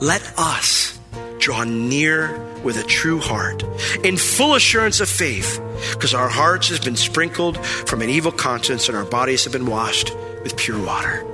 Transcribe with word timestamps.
Let 0.00 0.22
us 0.38 0.98
draw 1.38 1.64
near 1.64 2.38
with 2.62 2.78
a 2.78 2.82
true 2.84 3.18
heart, 3.18 3.62
in 4.02 4.16
full 4.16 4.54
assurance 4.54 5.00
of 5.00 5.10
faith, 5.10 5.60
because 5.92 6.14
our 6.14 6.28
hearts 6.28 6.68
has 6.68 6.80
been 6.80 6.96
sprinkled 6.96 7.58
from 7.64 8.00
an 8.00 8.08
evil 8.08 8.32
conscience 8.32 8.88
and 8.88 8.96
our 8.96 9.04
bodies 9.04 9.44
have 9.44 9.52
been 9.52 9.66
washed 9.66 10.14
with 10.42 10.56
pure 10.56 10.82
water. 10.82 11.26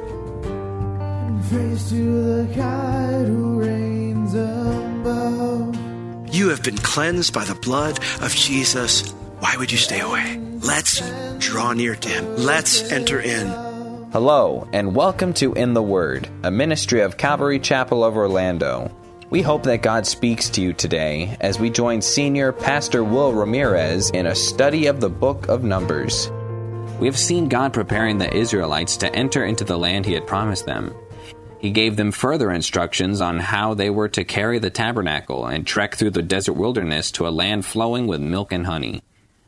You 6.33 6.49
have 6.49 6.63
been 6.65 6.79
cleansed 6.79 7.33
by 7.33 7.45
the 7.45 7.55
blood 7.55 8.01
of 8.21 8.35
Jesus. 8.35 9.13
Why 9.39 9.57
would 9.57 9.71
you 9.71 9.79
stay 9.79 10.01
away? 10.01 10.41
Let's 10.61 11.01
draw 11.39 11.73
near 11.73 11.95
to 11.95 12.09
him. 12.09 12.37
Let's 12.37 12.91
enter 12.91 13.21
in. 13.21 13.66
Hello, 14.17 14.67
and 14.73 14.97
welcome 14.97 15.35
to 15.35 15.53
In 15.53 15.75
the 15.75 15.83
Word, 15.83 16.27
a 16.43 16.51
ministry 16.51 17.03
of 17.03 17.19
Calvary 17.19 17.59
Chapel 17.59 18.03
of 18.03 18.17
Orlando. 18.17 18.91
We 19.29 19.43
hope 19.43 19.65
that 19.65 19.83
God 19.83 20.07
speaks 20.07 20.49
to 20.49 20.63
you 20.63 20.73
today 20.73 21.37
as 21.43 21.61
we 21.61 21.69
join 21.69 22.01
Senior 22.01 22.51
Pastor 22.51 23.05
Will 23.05 23.35
Ramirez 23.35 24.09
in 24.09 24.25
a 24.25 24.35
study 24.35 24.87
of 24.87 25.01
the 25.01 25.11
book 25.11 25.49
of 25.49 25.65
Numbers. 25.65 26.31
We 26.99 27.07
have 27.09 27.19
seen 27.19 27.51
God 27.51 27.75
preparing 27.75 28.17
the 28.17 28.35
Israelites 28.35 28.97
to 28.97 29.15
enter 29.15 29.45
into 29.45 29.65
the 29.65 29.77
land 29.77 30.07
He 30.07 30.15
had 30.15 30.27
promised 30.27 30.65
them. 30.65 30.95
He 31.59 31.71
gave 31.71 31.97
them 31.97 32.11
further 32.11 32.51
instructions 32.51 33.21
on 33.21 33.39
how 33.39 33.75
they 33.75 33.91
were 33.91 34.09
to 34.09 34.25
carry 34.25 34.59
the 34.59 34.71
tabernacle 34.71 35.45
and 35.45 35.67
trek 35.67 35.95
through 35.95 36.13
the 36.13 36.23
desert 36.23 36.55
wilderness 36.55 37.11
to 37.11 37.29
a 37.29 37.29
land 37.29 37.67
flowing 37.67 38.07
with 38.07 38.23
milk 38.23 38.51
and 38.51 38.65
honey. 38.65 39.03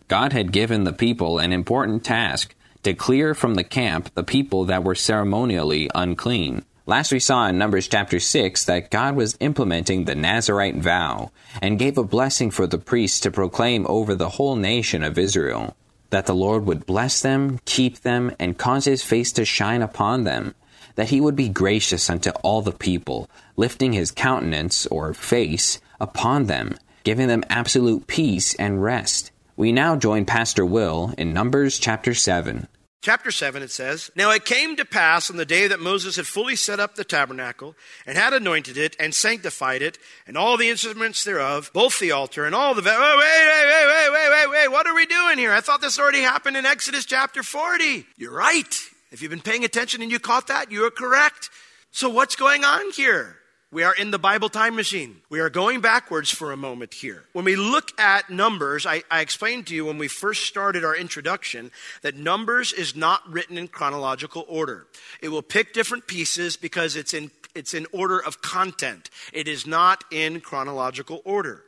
God 0.08 0.34
had 0.34 0.52
given 0.52 0.84
the 0.84 0.92
people 0.92 1.38
an 1.38 1.54
important 1.54 2.04
task 2.04 2.54
to 2.88 2.94
clear 2.94 3.34
from 3.34 3.54
the 3.54 3.64
camp 3.64 4.08
the 4.14 4.22
people 4.24 4.64
that 4.64 4.82
were 4.82 4.94
ceremonially 4.94 5.90
unclean. 5.94 6.64
Last 6.86 7.12
we 7.12 7.20
saw 7.20 7.46
in 7.46 7.58
Numbers 7.58 7.86
chapter 7.86 8.18
6 8.18 8.64
that 8.64 8.90
God 8.90 9.14
was 9.14 9.36
implementing 9.40 10.04
the 10.04 10.14
Nazarite 10.14 10.76
vow 10.76 11.30
and 11.60 11.78
gave 11.78 11.98
a 11.98 12.02
blessing 12.02 12.50
for 12.50 12.66
the 12.66 12.78
priests 12.78 13.20
to 13.20 13.30
proclaim 13.30 13.84
over 13.90 14.14
the 14.14 14.30
whole 14.30 14.56
nation 14.56 15.02
of 15.02 15.18
Israel 15.18 15.76
that 16.08 16.24
the 16.24 16.34
Lord 16.34 16.64
would 16.64 16.86
bless 16.86 17.20
them, 17.20 17.60
keep 17.66 18.00
them, 18.00 18.34
and 18.38 18.56
cause 18.56 18.86
his 18.86 19.02
face 19.02 19.32
to 19.32 19.44
shine 19.44 19.82
upon 19.82 20.24
them, 20.24 20.54
that 20.94 21.10
he 21.10 21.20
would 21.20 21.36
be 21.36 21.50
gracious 21.50 22.08
unto 22.08 22.30
all 22.42 22.62
the 22.62 22.72
people, 22.72 23.28
lifting 23.58 23.92
his 23.92 24.10
countenance 24.10 24.86
or 24.86 25.12
face 25.12 25.78
upon 26.00 26.46
them, 26.46 26.78
giving 27.04 27.28
them 27.28 27.44
absolute 27.50 28.06
peace 28.06 28.54
and 28.54 28.82
rest. 28.82 29.30
We 29.56 29.72
now 29.72 29.94
join 29.96 30.24
Pastor 30.24 30.64
Will 30.64 31.12
in 31.18 31.34
Numbers 31.34 31.78
chapter 31.78 32.14
7. 32.14 32.66
Chapter 33.00 33.30
7, 33.30 33.62
it 33.62 33.70
says, 33.70 34.10
Now 34.16 34.32
it 34.32 34.44
came 34.44 34.74
to 34.74 34.84
pass 34.84 35.30
on 35.30 35.36
the 35.36 35.44
day 35.44 35.68
that 35.68 35.78
Moses 35.78 36.16
had 36.16 36.26
fully 36.26 36.56
set 36.56 36.80
up 36.80 36.96
the 36.96 37.04
tabernacle, 37.04 37.76
and 38.04 38.18
had 38.18 38.32
anointed 38.32 38.76
it, 38.76 38.96
and 38.98 39.14
sanctified 39.14 39.82
it, 39.82 39.98
and 40.26 40.36
all 40.36 40.56
the 40.56 40.68
instruments 40.68 41.22
thereof, 41.22 41.70
both 41.72 42.00
the 42.00 42.10
altar 42.10 42.44
and 42.44 42.56
all 42.56 42.74
the. 42.74 42.82
Wait, 42.82 42.90
wait, 42.90 42.98
wait, 42.98 43.86
wait, 43.86 44.10
wait, 44.12 44.30
wait, 44.30 44.50
wait. 44.50 44.72
What 44.72 44.88
are 44.88 44.94
we 44.96 45.06
doing 45.06 45.38
here? 45.38 45.52
I 45.52 45.60
thought 45.60 45.80
this 45.80 45.98
already 45.98 46.22
happened 46.22 46.56
in 46.56 46.66
Exodus 46.66 47.04
chapter 47.04 47.44
40. 47.44 48.04
You're 48.16 48.34
right. 48.34 48.74
If 49.12 49.22
you've 49.22 49.30
been 49.30 49.40
paying 49.40 49.64
attention 49.64 50.02
and 50.02 50.10
you 50.10 50.18
caught 50.18 50.48
that, 50.48 50.72
you 50.72 50.84
are 50.84 50.90
correct. 50.90 51.50
So 51.92 52.08
what's 52.08 52.34
going 52.34 52.64
on 52.64 52.90
here? 52.92 53.37
We 53.70 53.82
are 53.82 53.94
in 53.94 54.10
the 54.10 54.18
Bible 54.18 54.48
time 54.48 54.76
machine. 54.76 55.20
We 55.28 55.40
are 55.40 55.50
going 55.50 55.82
backwards 55.82 56.30
for 56.30 56.52
a 56.52 56.56
moment 56.56 56.94
here. 56.94 57.24
When 57.34 57.44
we 57.44 57.54
look 57.54 57.98
at 58.00 58.30
Numbers, 58.30 58.86
I, 58.86 59.02
I, 59.10 59.20
explained 59.20 59.66
to 59.66 59.74
you 59.74 59.84
when 59.84 59.98
we 59.98 60.08
first 60.08 60.46
started 60.46 60.86
our 60.86 60.96
introduction 60.96 61.70
that 62.00 62.16
Numbers 62.16 62.72
is 62.72 62.96
not 62.96 63.30
written 63.30 63.58
in 63.58 63.68
chronological 63.68 64.46
order. 64.48 64.86
It 65.20 65.28
will 65.28 65.42
pick 65.42 65.74
different 65.74 66.06
pieces 66.06 66.56
because 66.56 66.96
it's 66.96 67.12
in, 67.12 67.30
it's 67.54 67.74
in 67.74 67.86
order 67.92 68.18
of 68.18 68.40
content. 68.40 69.10
It 69.34 69.46
is 69.46 69.66
not 69.66 70.02
in 70.10 70.40
chronological 70.40 71.20
order. 71.26 71.62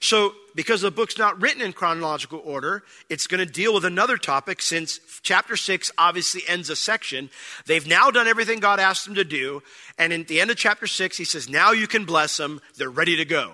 So, 0.00 0.32
because 0.54 0.80
the 0.80 0.90
book's 0.90 1.18
not 1.18 1.40
written 1.40 1.60
in 1.60 1.74
chronological 1.74 2.40
order, 2.42 2.82
it's 3.10 3.26
going 3.26 3.46
to 3.46 3.50
deal 3.50 3.74
with 3.74 3.84
another 3.84 4.16
topic 4.16 4.62
since 4.62 4.98
chapter 5.22 5.56
6 5.56 5.92
obviously 5.98 6.42
ends 6.48 6.70
a 6.70 6.76
section. 6.76 7.28
They've 7.66 7.86
now 7.86 8.10
done 8.10 8.26
everything 8.26 8.60
God 8.60 8.80
asked 8.80 9.04
them 9.04 9.14
to 9.16 9.24
do. 9.24 9.62
And 9.98 10.12
at 10.12 10.26
the 10.26 10.40
end 10.40 10.50
of 10.50 10.56
chapter 10.56 10.86
6, 10.86 11.18
he 11.18 11.24
says, 11.24 11.50
Now 11.50 11.72
you 11.72 11.86
can 11.86 12.06
bless 12.06 12.38
them. 12.38 12.62
They're 12.76 12.90
ready 12.90 13.16
to 13.16 13.26
go. 13.26 13.52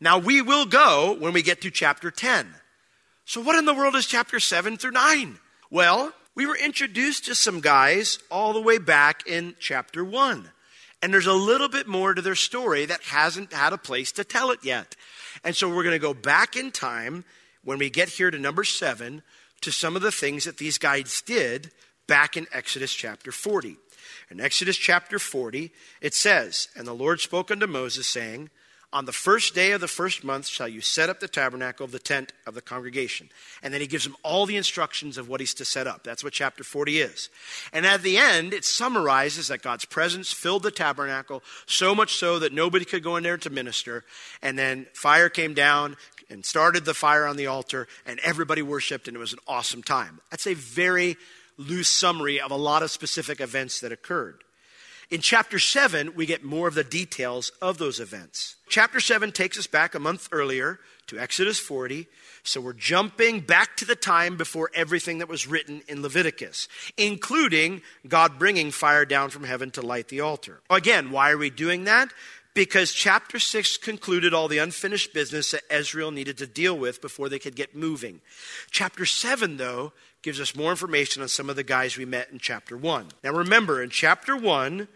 Now 0.00 0.18
we 0.18 0.40
will 0.40 0.66
go 0.66 1.16
when 1.18 1.32
we 1.32 1.42
get 1.42 1.60
to 1.62 1.70
chapter 1.70 2.12
10. 2.12 2.46
So, 3.24 3.40
what 3.40 3.58
in 3.58 3.64
the 3.64 3.74
world 3.74 3.96
is 3.96 4.06
chapter 4.06 4.38
7 4.38 4.76
through 4.76 4.92
9? 4.92 5.38
Well, 5.70 6.12
we 6.36 6.46
were 6.46 6.56
introduced 6.56 7.24
to 7.24 7.34
some 7.34 7.60
guys 7.60 8.20
all 8.30 8.52
the 8.52 8.62
way 8.62 8.78
back 8.78 9.26
in 9.26 9.56
chapter 9.58 10.04
1. 10.04 10.48
And 11.02 11.12
there's 11.12 11.26
a 11.26 11.32
little 11.32 11.68
bit 11.68 11.86
more 11.86 12.14
to 12.14 12.22
their 12.22 12.34
story 12.34 12.86
that 12.86 13.02
hasn't 13.02 13.52
had 13.52 13.72
a 13.72 13.78
place 13.78 14.12
to 14.12 14.24
tell 14.24 14.50
it 14.50 14.60
yet. 14.62 14.96
And 15.44 15.54
so 15.54 15.68
we're 15.68 15.82
going 15.82 15.94
to 15.94 15.98
go 15.98 16.14
back 16.14 16.56
in 16.56 16.70
time 16.70 17.24
when 17.64 17.78
we 17.78 17.90
get 17.90 18.08
here 18.08 18.30
to 18.30 18.38
number 18.38 18.64
seven 18.64 19.22
to 19.60 19.70
some 19.70 19.96
of 19.96 20.02
the 20.02 20.12
things 20.12 20.44
that 20.44 20.58
these 20.58 20.78
guides 20.78 21.22
did 21.22 21.70
back 22.06 22.36
in 22.36 22.46
Exodus 22.52 22.92
chapter 22.92 23.32
40. 23.32 23.76
In 24.30 24.40
Exodus 24.40 24.76
chapter 24.76 25.18
40, 25.18 25.70
it 26.00 26.14
says, 26.14 26.68
And 26.76 26.86
the 26.86 26.92
Lord 26.92 27.20
spoke 27.20 27.50
unto 27.50 27.66
Moses, 27.66 28.06
saying, 28.06 28.50
on 28.92 29.04
the 29.04 29.12
first 29.12 29.54
day 29.54 29.72
of 29.72 29.80
the 29.80 29.88
first 29.88 30.24
month 30.24 30.46
shall 30.46 30.68
you 30.68 30.80
set 30.80 31.10
up 31.10 31.20
the 31.20 31.28
tabernacle 31.28 31.84
of 31.84 31.92
the 31.92 31.98
tent 31.98 32.32
of 32.46 32.54
the 32.54 32.62
congregation. 32.62 33.28
And 33.62 33.72
then 33.72 33.82
he 33.82 33.86
gives 33.86 34.06
him 34.06 34.16
all 34.22 34.46
the 34.46 34.56
instructions 34.56 35.18
of 35.18 35.28
what 35.28 35.40
he's 35.40 35.52
to 35.54 35.64
set 35.64 35.86
up. 35.86 36.04
That's 36.04 36.24
what 36.24 36.32
chapter 36.32 36.64
40 36.64 37.00
is. 37.00 37.28
And 37.72 37.84
at 37.84 38.02
the 38.02 38.16
end, 38.16 38.54
it 38.54 38.64
summarizes 38.64 39.48
that 39.48 39.62
God's 39.62 39.84
presence 39.84 40.32
filled 40.32 40.62
the 40.62 40.70
tabernacle 40.70 41.42
so 41.66 41.94
much 41.94 42.14
so 42.14 42.38
that 42.38 42.54
nobody 42.54 42.86
could 42.86 43.02
go 43.02 43.16
in 43.16 43.22
there 43.24 43.36
to 43.36 43.50
minister. 43.50 44.04
And 44.42 44.58
then 44.58 44.86
fire 44.94 45.28
came 45.28 45.52
down 45.52 45.96
and 46.30 46.44
started 46.44 46.84
the 46.84 46.94
fire 46.94 47.26
on 47.26 47.36
the 47.36 47.46
altar, 47.46 47.88
and 48.06 48.20
everybody 48.20 48.62
worshiped, 48.62 49.08
and 49.08 49.16
it 49.16 49.20
was 49.20 49.32
an 49.32 49.38
awesome 49.46 49.82
time. 49.82 50.20
That's 50.30 50.46
a 50.46 50.54
very 50.54 51.16
loose 51.56 51.88
summary 51.88 52.40
of 52.40 52.50
a 52.50 52.56
lot 52.56 52.82
of 52.82 52.90
specific 52.90 53.40
events 53.40 53.80
that 53.80 53.92
occurred. 53.92 54.44
In 55.10 55.22
chapter 55.22 55.58
7, 55.58 56.14
we 56.14 56.26
get 56.26 56.44
more 56.44 56.68
of 56.68 56.74
the 56.74 56.84
details 56.84 57.50
of 57.62 57.78
those 57.78 57.98
events. 57.98 58.56
Chapter 58.68 59.00
7 59.00 59.32
takes 59.32 59.58
us 59.58 59.66
back 59.66 59.94
a 59.94 59.98
month 59.98 60.28
earlier 60.32 60.80
to 61.06 61.18
Exodus 61.18 61.58
40. 61.58 62.06
So 62.42 62.60
we're 62.60 62.74
jumping 62.74 63.40
back 63.40 63.74
to 63.78 63.86
the 63.86 63.96
time 63.96 64.36
before 64.36 64.70
everything 64.74 65.18
that 65.18 65.28
was 65.28 65.46
written 65.46 65.80
in 65.88 66.02
Leviticus, 66.02 66.68
including 66.98 67.80
God 68.06 68.38
bringing 68.38 68.70
fire 68.70 69.06
down 69.06 69.30
from 69.30 69.44
heaven 69.44 69.70
to 69.72 69.82
light 69.82 70.08
the 70.08 70.20
altar. 70.20 70.60
Again, 70.68 71.10
why 71.10 71.30
are 71.30 71.38
we 71.38 71.48
doing 71.48 71.84
that? 71.84 72.12
Because 72.52 72.92
chapter 72.92 73.38
6 73.38 73.78
concluded 73.78 74.34
all 74.34 74.48
the 74.48 74.58
unfinished 74.58 75.14
business 75.14 75.52
that 75.52 75.62
Israel 75.70 76.10
needed 76.10 76.36
to 76.38 76.46
deal 76.46 76.76
with 76.76 77.00
before 77.00 77.30
they 77.30 77.38
could 77.38 77.56
get 77.56 77.74
moving. 77.74 78.20
Chapter 78.70 79.06
7, 79.06 79.56
though, 79.56 79.92
gives 80.20 80.40
us 80.40 80.56
more 80.56 80.70
information 80.70 81.22
on 81.22 81.28
some 81.28 81.48
of 81.48 81.56
the 81.56 81.62
guys 81.62 81.96
we 81.96 82.04
met 82.04 82.30
in 82.30 82.38
chapter 82.38 82.76
1. 82.76 83.06
Now 83.24 83.32
remember, 83.32 83.82
in 83.82 83.88
chapter 83.88 84.36
1, 84.36 84.88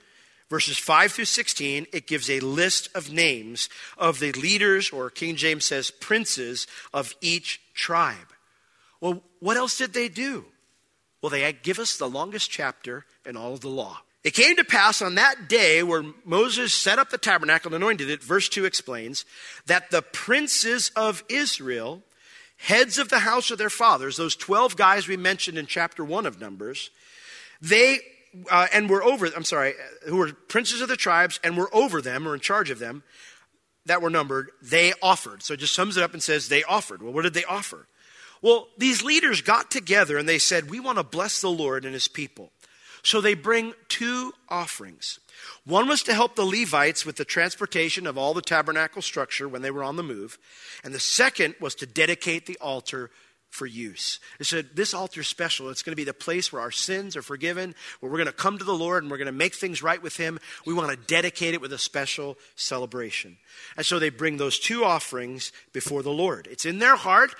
verses 0.52 0.76
5 0.76 1.12
through 1.12 1.24
16, 1.24 1.86
it 1.94 2.06
gives 2.06 2.28
a 2.28 2.38
list 2.40 2.90
of 2.94 3.10
names 3.10 3.70
of 3.96 4.20
the 4.20 4.32
leaders, 4.32 4.90
or 4.90 5.08
King 5.08 5.34
James 5.34 5.64
says 5.64 5.90
princes, 5.90 6.66
of 6.92 7.14
each 7.22 7.58
tribe. 7.72 8.34
Well, 9.00 9.22
what 9.40 9.56
else 9.56 9.78
did 9.78 9.94
they 9.94 10.10
do? 10.10 10.44
Well, 11.22 11.30
they 11.30 11.50
give 11.54 11.78
us 11.78 11.96
the 11.96 12.06
longest 12.06 12.50
chapter 12.50 13.06
in 13.24 13.34
all 13.34 13.54
of 13.54 13.62
the 13.62 13.70
law. 13.70 14.02
It 14.24 14.34
came 14.34 14.54
to 14.56 14.64
pass 14.64 15.00
on 15.00 15.14
that 15.14 15.48
day 15.48 15.82
where 15.82 16.04
Moses 16.26 16.74
set 16.74 16.98
up 16.98 17.08
the 17.08 17.16
tabernacle 17.16 17.72
and 17.72 17.82
anointed 17.82 18.10
it, 18.10 18.22
verse 18.22 18.50
2 18.50 18.66
explains, 18.66 19.24
that 19.64 19.90
the 19.90 20.02
princes 20.02 20.92
of 20.94 21.24
Israel, 21.30 22.02
heads 22.58 22.98
of 22.98 23.08
the 23.08 23.20
house 23.20 23.50
of 23.50 23.56
their 23.56 23.70
fathers, 23.70 24.18
those 24.18 24.36
12 24.36 24.76
guys 24.76 25.08
we 25.08 25.16
mentioned 25.16 25.56
in 25.56 25.64
chapter 25.64 26.04
1 26.04 26.26
of 26.26 26.42
Numbers, 26.42 26.90
they 27.62 28.00
uh, 28.50 28.66
and 28.72 28.88
were 28.88 29.02
over, 29.02 29.26
I'm 29.26 29.44
sorry, 29.44 29.74
who 30.06 30.16
were 30.16 30.32
princes 30.32 30.80
of 30.80 30.88
the 30.88 30.96
tribes 30.96 31.38
and 31.44 31.56
were 31.56 31.74
over 31.74 32.00
them 32.00 32.26
or 32.26 32.34
in 32.34 32.40
charge 32.40 32.70
of 32.70 32.78
them 32.78 33.02
that 33.86 34.02
were 34.02 34.10
numbered, 34.10 34.50
they 34.62 34.92
offered. 35.02 35.42
So 35.42 35.54
it 35.54 35.60
just 35.60 35.74
sums 35.74 35.96
it 35.96 36.02
up 36.02 36.12
and 36.12 36.22
says 36.22 36.48
they 36.48 36.62
offered. 36.62 37.02
Well, 37.02 37.12
what 37.12 37.22
did 37.22 37.34
they 37.34 37.44
offer? 37.44 37.86
Well, 38.40 38.68
these 38.76 39.02
leaders 39.02 39.40
got 39.40 39.70
together 39.70 40.18
and 40.18 40.28
they 40.28 40.38
said, 40.38 40.70
We 40.70 40.80
want 40.80 40.98
to 40.98 41.04
bless 41.04 41.40
the 41.40 41.50
Lord 41.50 41.84
and 41.84 41.94
his 41.94 42.08
people. 42.08 42.52
So 43.04 43.20
they 43.20 43.34
bring 43.34 43.74
two 43.88 44.32
offerings. 44.48 45.18
One 45.64 45.88
was 45.88 46.04
to 46.04 46.14
help 46.14 46.36
the 46.36 46.44
Levites 46.44 47.04
with 47.04 47.16
the 47.16 47.24
transportation 47.24 48.06
of 48.06 48.16
all 48.16 48.32
the 48.32 48.42
tabernacle 48.42 49.02
structure 49.02 49.48
when 49.48 49.62
they 49.62 49.72
were 49.72 49.82
on 49.82 49.96
the 49.96 50.02
move, 50.04 50.38
and 50.84 50.94
the 50.94 51.00
second 51.00 51.56
was 51.60 51.74
to 51.76 51.86
dedicate 51.86 52.46
the 52.46 52.58
altar 52.60 53.10
for 53.52 53.66
use. 53.66 54.18
They 54.38 54.44
said, 54.44 54.70
This 54.74 54.94
altar 54.94 55.20
is 55.20 55.28
special. 55.28 55.68
It's 55.68 55.82
going 55.82 55.92
to 55.92 55.96
be 55.96 56.04
the 56.04 56.14
place 56.14 56.52
where 56.52 56.62
our 56.62 56.70
sins 56.70 57.16
are 57.16 57.22
forgiven, 57.22 57.74
where 58.00 58.10
we're 58.10 58.16
going 58.16 58.26
to 58.26 58.32
come 58.32 58.56
to 58.56 58.64
the 58.64 58.74
Lord 58.74 59.04
and 59.04 59.10
we're 59.10 59.18
going 59.18 59.26
to 59.26 59.32
make 59.32 59.54
things 59.54 59.82
right 59.82 60.02
with 60.02 60.16
Him. 60.16 60.40
We 60.64 60.72
want 60.72 60.90
to 60.90 60.96
dedicate 61.06 61.52
it 61.52 61.60
with 61.60 61.72
a 61.72 61.78
special 61.78 62.38
celebration. 62.56 63.36
And 63.76 63.84
so 63.84 63.98
they 63.98 64.08
bring 64.08 64.38
those 64.38 64.58
two 64.58 64.84
offerings 64.84 65.52
before 65.74 66.02
the 66.02 66.10
Lord. 66.10 66.48
It's 66.50 66.64
in 66.64 66.78
their 66.78 66.96
heart. 66.96 67.34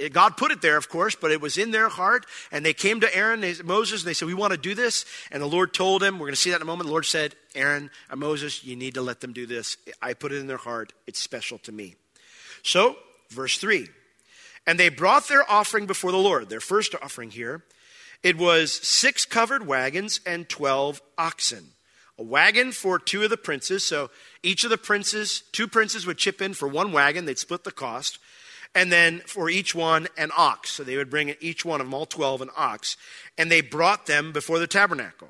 Eh, 0.00 0.08
God 0.08 0.36
put 0.36 0.52
it 0.52 0.62
there, 0.62 0.76
of 0.76 0.88
course, 0.88 1.16
but 1.16 1.32
it 1.32 1.40
was 1.40 1.58
in 1.58 1.72
their 1.72 1.88
heart. 1.88 2.26
And 2.52 2.64
they 2.64 2.72
came 2.72 3.00
to 3.00 3.16
Aaron, 3.16 3.40
they, 3.40 3.54
Moses, 3.64 4.02
and 4.02 4.08
they 4.08 4.14
said, 4.14 4.28
We 4.28 4.34
want 4.34 4.52
to 4.52 4.58
do 4.58 4.76
this. 4.76 5.04
And 5.32 5.42
the 5.42 5.48
Lord 5.48 5.74
told 5.74 6.00
him, 6.00 6.14
We're 6.20 6.26
going 6.26 6.34
to 6.34 6.40
see 6.40 6.50
that 6.50 6.56
in 6.56 6.62
a 6.62 6.66
moment. 6.66 6.86
The 6.86 6.92
Lord 6.92 7.06
said, 7.06 7.34
Aaron 7.56 7.90
and 8.08 8.20
Moses, 8.20 8.62
you 8.62 8.76
need 8.76 8.94
to 8.94 9.02
let 9.02 9.20
them 9.20 9.32
do 9.32 9.46
this. 9.46 9.78
I 10.00 10.14
put 10.14 10.30
it 10.30 10.38
in 10.38 10.46
their 10.46 10.58
heart. 10.58 10.92
It's 11.08 11.18
special 11.18 11.58
to 11.58 11.72
me. 11.72 11.96
So, 12.62 12.94
verse 13.30 13.58
3 13.58 13.88
And 14.66 14.78
they 14.78 14.88
brought 14.88 15.28
their 15.28 15.48
offering 15.50 15.86
before 15.86 16.10
the 16.10 16.18
Lord, 16.18 16.48
their 16.48 16.60
first 16.60 16.94
offering 17.00 17.30
here. 17.30 17.64
It 18.22 18.36
was 18.36 18.72
six 18.72 19.24
covered 19.24 19.66
wagons 19.66 20.20
and 20.26 20.48
12 20.48 21.00
oxen. 21.16 21.68
A 22.18 22.22
wagon 22.22 22.72
for 22.72 22.98
two 22.98 23.22
of 23.22 23.30
the 23.30 23.36
princes. 23.36 23.84
So 23.84 24.10
each 24.42 24.64
of 24.64 24.70
the 24.70 24.78
princes, 24.78 25.42
two 25.52 25.68
princes 25.68 26.06
would 26.06 26.18
chip 26.18 26.40
in 26.40 26.54
for 26.54 26.66
one 26.66 26.90
wagon. 26.90 27.26
They'd 27.26 27.38
split 27.38 27.64
the 27.64 27.70
cost 27.70 28.18
and 28.74 28.92
then 28.92 29.20
for 29.26 29.48
each 29.48 29.74
one 29.74 30.06
an 30.16 30.30
ox. 30.36 30.70
So 30.70 30.84
they 30.84 30.96
would 30.96 31.10
bring 31.10 31.34
each 31.40 31.64
one 31.64 31.80
of 31.80 31.86
them, 31.86 31.94
all 31.94 32.06
12, 32.06 32.42
an 32.42 32.50
ox, 32.56 32.96
and 33.36 33.50
they 33.50 33.60
brought 33.60 34.06
them 34.06 34.32
before 34.32 34.58
the 34.58 34.66
tabernacle. 34.66 35.28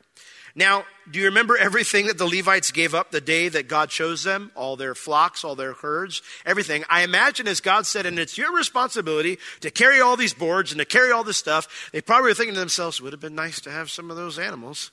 Now, 0.58 0.86
do 1.10 1.18
you 1.18 1.26
remember 1.26 1.58
everything 1.58 2.06
that 2.06 2.16
the 2.16 2.26
Levites 2.26 2.72
gave 2.72 2.94
up 2.94 3.10
the 3.10 3.20
day 3.20 3.50
that 3.50 3.68
God 3.68 3.90
chose 3.90 4.24
them? 4.24 4.50
All 4.54 4.74
their 4.74 4.94
flocks, 4.94 5.44
all 5.44 5.54
their 5.54 5.74
herds, 5.74 6.22
everything. 6.46 6.82
I 6.88 7.02
imagine 7.02 7.46
as 7.46 7.60
God 7.60 7.84
said, 7.84 8.06
and 8.06 8.18
it's 8.18 8.38
your 8.38 8.56
responsibility 8.56 9.38
to 9.60 9.70
carry 9.70 10.00
all 10.00 10.16
these 10.16 10.32
boards 10.32 10.72
and 10.72 10.78
to 10.78 10.86
carry 10.86 11.12
all 11.12 11.24
this 11.24 11.36
stuff, 11.36 11.90
they 11.92 12.00
probably 12.00 12.30
were 12.30 12.34
thinking 12.34 12.54
to 12.54 12.60
themselves, 12.60 13.02
would 13.02 13.12
have 13.12 13.20
been 13.20 13.34
nice 13.34 13.60
to 13.60 13.70
have 13.70 13.90
some 13.90 14.10
of 14.10 14.16
those 14.16 14.38
animals. 14.38 14.92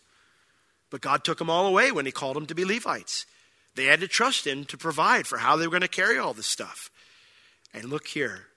But 0.89 0.99
God 0.99 1.23
took 1.23 1.37
them 1.37 1.49
all 1.49 1.65
away 1.65 1.93
when 1.93 2.05
He 2.05 2.11
called 2.11 2.35
them 2.35 2.45
to 2.47 2.55
be 2.55 2.65
Levites. 2.65 3.25
They 3.75 3.85
had 3.85 4.01
to 4.01 4.07
trust 4.09 4.45
Him 4.45 4.65
to 4.65 4.77
provide 4.77 5.27
for 5.27 5.37
how 5.37 5.55
they 5.55 5.65
were 5.65 5.71
going 5.71 5.81
to 5.81 5.87
carry 5.87 6.19
all 6.19 6.33
this 6.33 6.45
stuff. 6.45 6.91
And 7.73 7.85
look 7.85 8.07
here, 8.07 8.47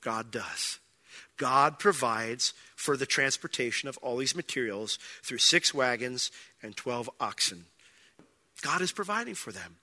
God 0.00 0.30
does. 0.30 0.78
God 1.42 1.80
provides 1.80 2.54
for 2.76 2.96
the 2.96 3.04
transportation 3.04 3.88
of 3.88 3.98
all 3.98 4.16
these 4.16 4.36
materials 4.36 4.96
through 5.24 5.38
six 5.38 5.74
wagons 5.74 6.30
and 6.62 6.76
12 6.76 7.10
oxen. 7.18 7.64
God 8.62 8.80
is 8.80 8.92
providing 8.92 9.34
for 9.34 9.50
them. 9.50 9.78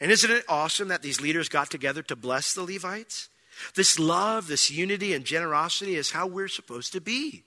And 0.00 0.10
isn't 0.10 0.30
it 0.30 0.46
awesome 0.48 0.88
that 0.88 1.02
these 1.02 1.20
leaders 1.20 1.50
got 1.50 1.70
together 1.70 2.02
to 2.04 2.16
bless 2.16 2.54
the 2.54 2.62
Levites? 2.62 3.28
This 3.74 3.98
love, 3.98 4.46
this 4.46 4.70
unity, 4.70 5.12
and 5.12 5.26
generosity 5.26 5.96
is 5.96 6.12
how 6.12 6.26
we're 6.26 6.48
supposed 6.48 6.94
to 6.94 7.00
be. 7.02 7.44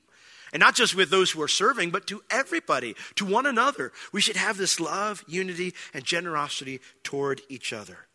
And 0.54 0.60
not 0.60 0.76
just 0.76 0.94
with 0.94 1.10
those 1.10 1.32
who 1.32 1.42
are 1.42 1.48
serving, 1.48 1.90
but 1.90 2.06
to 2.06 2.22
everybody, 2.30 2.96
to 3.16 3.26
one 3.26 3.48
another. 3.48 3.92
We 4.14 4.22
should 4.22 4.36
have 4.36 4.58
this 4.58 4.80
love, 4.80 5.24
unity, 5.28 5.74
and 5.92 6.04
generosity 6.04 6.82
toward 7.02 7.42
each 7.50 7.74
other. 7.74 8.09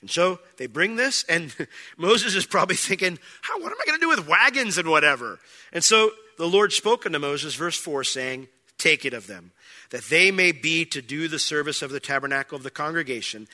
And 0.00 0.10
so 0.10 0.38
they 0.56 0.66
bring 0.66 0.96
this, 0.96 1.24
and 1.28 1.54
Moses 1.96 2.34
is 2.34 2.46
probably 2.46 2.76
thinking, 2.76 3.18
How, 3.42 3.60
What 3.60 3.72
am 3.72 3.78
I 3.80 3.86
going 3.86 3.98
to 3.98 4.04
do 4.04 4.08
with 4.08 4.28
wagons 4.28 4.78
and 4.78 4.88
whatever? 4.88 5.38
And 5.72 5.82
so 5.82 6.12
the 6.36 6.46
Lord 6.48 6.72
spoke 6.72 7.04
unto 7.04 7.18
Moses, 7.18 7.54
verse 7.54 7.78
4, 7.78 8.04
saying, 8.04 8.48
Take 8.78 9.04
it 9.04 9.12
of 9.12 9.26
them, 9.26 9.50
that 9.90 10.04
they 10.04 10.30
may 10.30 10.52
be 10.52 10.84
to 10.86 11.02
do 11.02 11.26
the 11.26 11.38
service 11.38 11.82
of 11.82 11.90
the 11.90 12.00
tabernacle 12.00 12.56
of 12.56 12.62
the 12.62 12.70
congregation. 12.70 13.48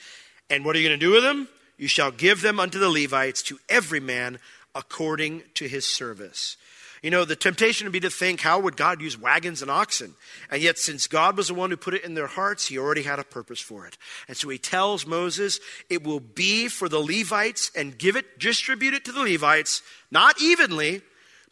And 0.51 0.65
what 0.65 0.77
are 0.77 0.79
you 0.79 0.89
going 0.89 1.01
to 1.01 1.07
do 1.07 1.13
with 1.13 1.23
them? 1.23 1.49
You 1.79 1.89
shall 1.89 2.11
give 2.11 2.43
them 2.43 2.61
unto 2.61 2.79
the 2.79 2.91
Levites, 2.91 3.43
to 3.45 3.59
every 3.69 4.01
man 4.01 4.39
according 4.75 5.45
to 5.55 5.67
his 5.67 5.87
service. 5.87 6.57
You 7.05 7.11
know, 7.11 7.27
the 7.27 7.37
temptation 7.37 7.85
would 7.85 7.93
be 7.93 8.01
to 8.01 8.09
think, 8.09 8.41
how 8.41 8.59
would 8.61 8.79
God 8.79 9.03
use 9.03 9.21
wagons 9.21 9.61
and 9.61 9.71
oxen? 9.71 10.15
And 10.51 10.63
yet, 10.63 10.79
since 10.79 11.07
God 11.07 11.37
was 11.37 11.49
the 11.49 11.55
one 11.55 11.69
who 11.69 11.77
put 11.77 11.93
it 11.93 12.03
in 12.03 12.15
their 12.15 12.27
hearts, 12.27 12.67
he 12.67 12.79
already 12.79 13.03
had 13.03 13.19
a 13.19 13.25
purpose 13.25 13.61
for 13.61 13.87
it. 13.87 13.99
And 14.27 14.35
so 14.39 14.49
he 14.49 14.57
tells 14.57 15.07
Moses, 15.07 15.61
it 15.91 16.03
will 16.03 16.19
be 16.19 16.67
for 16.67 16.89
the 16.89 17.01
Levites 17.01 17.71
and 17.77 17.99
give 17.99 18.17
it, 18.17 18.39
distribute 18.39 18.95
it 18.95 19.05
to 19.05 19.13
the 19.13 19.21
Levites, 19.21 19.83
not 20.11 20.41
evenly, 20.41 21.03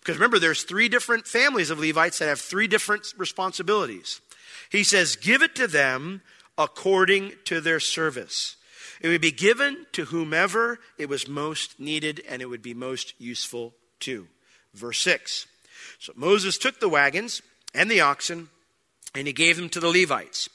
because 0.01 0.17
remember, 0.17 0.39
there's 0.39 0.63
three 0.63 0.89
different 0.89 1.27
families 1.27 1.69
of 1.69 1.79
Levites 1.79 2.21
that 2.21 2.29
have 2.29 2.41
three 2.41 2.67
different 2.67 3.13
responsibilities. 3.19 4.23
He 4.71 4.83
says, 4.83 5.17
give 5.17 5.43
it 5.43 5.55
to 5.57 5.67
them 5.67 6.23
according 6.57 7.33
to 7.45 7.61
their 7.61 7.79
service. 7.79 8.57
It 9.03 9.09
would 9.09 9.21
be 9.21 9.33
given 9.33 9.85
to 9.93 10.07
whomever 10.07 10.79
it 10.97 11.11
was 11.11 11.29
most 11.29 11.79
needed 11.79 12.23
and 12.27 12.41
it 12.41 12.47
would 12.47 12.63
be 12.63 12.73
most 12.73 13.13
useful 13.19 13.75
to. 14.01 14.29
Verse 14.75 14.99
6. 15.01 15.47
So 15.99 16.13
Moses 16.17 16.59
took 16.59 16.81
the 16.81 16.89
wagons 16.89 17.43
and 17.75 17.91
the 17.91 18.01
oxen, 18.01 18.49
and 19.15 19.27
he 19.27 19.33
gave 19.33 19.57
them 19.57 19.69
to 19.71 19.81
the 19.81 19.89
Levites. 19.89 20.49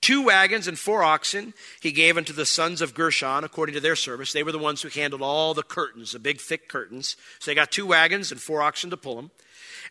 Two 0.00 0.22
wagons 0.22 0.68
and 0.68 0.78
four 0.78 1.02
oxen 1.02 1.54
he 1.80 1.90
gave 1.90 2.18
unto 2.18 2.34
the 2.34 2.44
sons 2.44 2.82
of 2.82 2.94
Gershon 2.94 3.42
according 3.42 3.74
to 3.74 3.80
their 3.80 3.96
service. 3.96 4.32
They 4.32 4.42
were 4.42 4.52
the 4.52 4.58
ones 4.58 4.82
who 4.82 4.88
handled 4.88 5.22
all 5.22 5.54
the 5.54 5.62
curtains, 5.62 6.12
the 6.12 6.18
big 6.18 6.40
thick 6.40 6.68
curtains. 6.68 7.16
So 7.38 7.50
they 7.50 7.54
got 7.54 7.72
two 7.72 7.86
wagons 7.86 8.30
and 8.30 8.38
four 8.38 8.60
oxen 8.60 8.90
to 8.90 8.98
pull 8.98 9.16
them. 9.16 9.30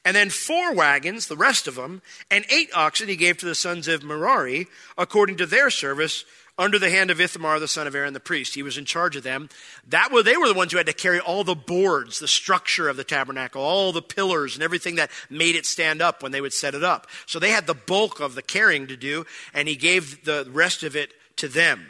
And 0.06 0.16
then 0.16 0.30
four 0.30 0.74
wagons, 0.74 1.28
the 1.28 1.36
rest 1.36 1.68
of 1.68 1.76
them, 1.76 2.04
and 2.30 2.46
eight 2.52 2.70
oxen 2.76 3.08
he 3.08 3.16
gave 3.16 3.38
to 3.38 3.46
the 3.46 3.56
sons 3.56 3.88
of 3.88 4.04
Merari 4.04 4.68
according 4.98 5.38
to 5.38 5.46
their 5.46 5.72
service 5.72 6.26
under 6.58 6.78
the 6.78 6.90
hand 6.90 7.10
of 7.10 7.20
Ithamar, 7.20 7.60
the 7.60 7.68
son 7.68 7.88
of 7.88 7.96
Aaron 7.96 8.14
the 8.14 8.20
priest. 8.20 8.54
He 8.54 8.64
was 8.64 8.78
in 8.78 8.86
charge 8.86 9.16
of 9.16 9.24
them. 9.24 9.50
That 9.88 10.12
were, 10.12 10.22
they 10.22 10.38
were 10.38 10.48
the 10.48 10.54
ones 10.54 10.72
who 10.72 10.78
had 10.78 10.88
to 10.88 10.94
carry 10.94 11.20
all 11.20 11.44
the 11.44 11.56
boards, 11.56 12.20
the 12.20 12.28
structure 12.28 12.90
of 12.90 12.98
the 12.98 13.04
tabernacle, 13.04 13.62
all 13.62 13.92
the 13.92 14.02
pillars, 14.02 14.54
and 14.54 14.64
everything 14.64 14.96
that 14.96 15.10
made 15.30 15.56
it 15.56 15.66
stand 15.66 16.02
up 16.02 16.22
when 16.22 16.32
they 16.32 16.42
would 16.42 16.54
set 16.54 16.76
it 16.76 16.84
up. 16.84 17.08
So 17.26 17.40
they 17.40 17.50
had 17.50 17.66
the 17.66 17.74
bulk 17.74 18.20
of 18.20 18.36
the 18.36 18.44
carrying 18.44 18.88
to 18.88 18.98
do, 18.98 19.26
and 19.54 19.68
he 19.68 19.76
gave 19.76 20.26
the 20.26 20.48
rest 20.52 20.84
of 20.84 20.96
it 20.96 21.12
to 21.38 21.48
them. 21.48 21.88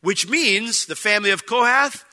Which 0.00 0.28
means 0.28 0.86
the 0.86 0.94
family 0.94 1.30
of 1.30 1.46
Kohath 1.46 2.04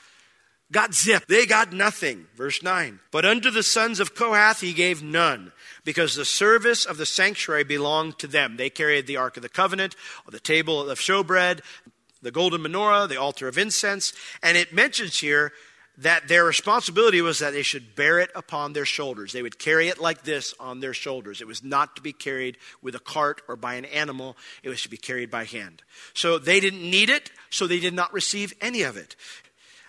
got 0.72 0.94
zip. 0.94 1.26
They 1.28 1.46
got 1.46 1.72
nothing. 1.72 2.26
Verse 2.34 2.62
9. 2.62 2.98
But 3.12 3.24
unto 3.24 3.50
the 3.50 3.62
sons 3.62 4.00
of 4.00 4.14
Kohath 4.14 4.60
he 4.60 4.72
gave 4.72 5.02
none 5.02 5.52
because 5.84 6.16
the 6.16 6.24
service 6.24 6.84
of 6.84 6.96
the 6.98 7.06
sanctuary 7.06 7.64
belonged 7.64 8.18
to 8.18 8.26
them. 8.26 8.56
They 8.56 8.70
carried 8.70 9.06
the 9.06 9.16
Ark 9.16 9.36
of 9.36 9.42
the 9.42 9.48
Covenant, 9.48 9.94
the 10.28 10.40
table 10.40 10.90
of 10.90 10.98
showbread, 10.98 11.60
the 12.26 12.32
golden 12.32 12.60
menorah, 12.60 13.08
the 13.08 13.20
altar 13.20 13.46
of 13.46 13.56
incense, 13.56 14.12
and 14.42 14.56
it 14.56 14.72
mentions 14.72 15.20
here 15.20 15.52
that 15.98 16.28
their 16.28 16.44
responsibility 16.44 17.22
was 17.22 17.38
that 17.38 17.52
they 17.52 17.62
should 17.62 17.94
bear 17.94 18.18
it 18.18 18.30
upon 18.34 18.72
their 18.72 18.84
shoulders. 18.84 19.32
They 19.32 19.42
would 19.42 19.58
carry 19.58 19.88
it 19.88 19.98
like 19.98 20.24
this 20.24 20.52
on 20.60 20.80
their 20.80 20.92
shoulders. 20.92 21.40
It 21.40 21.46
was 21.46 21.62
not 21.62 21.96
to 21.96 22.02
be 22.02 22.12
carried 22.12 22.58
with 22.82 22.94
a 22.94 22.98
cart 22.98 23.42
or 23.48 23.54
by 23.56 23.74
an 23.74 23.84
animal, 23.86 24.36
it 24.62 24.68
was 24.68 24.82
to 24.82 24.90
be 24.90 24.96
carried 24.96 25.30
by 25.30 25.44
hand. 25.44 25.82
So 26.12 26.38
they 26.38 26.58
didn't 26.58 26.82
need 26.82 27.08
it, 27.08 27.30
so 27.48 27.66
they 27.66 27.80
did 27.80 27.94
not 27.94 28.12
receive 28.12 28.52
any 28.60 28.82
of 28.82 28.96
it. 28.96 29.14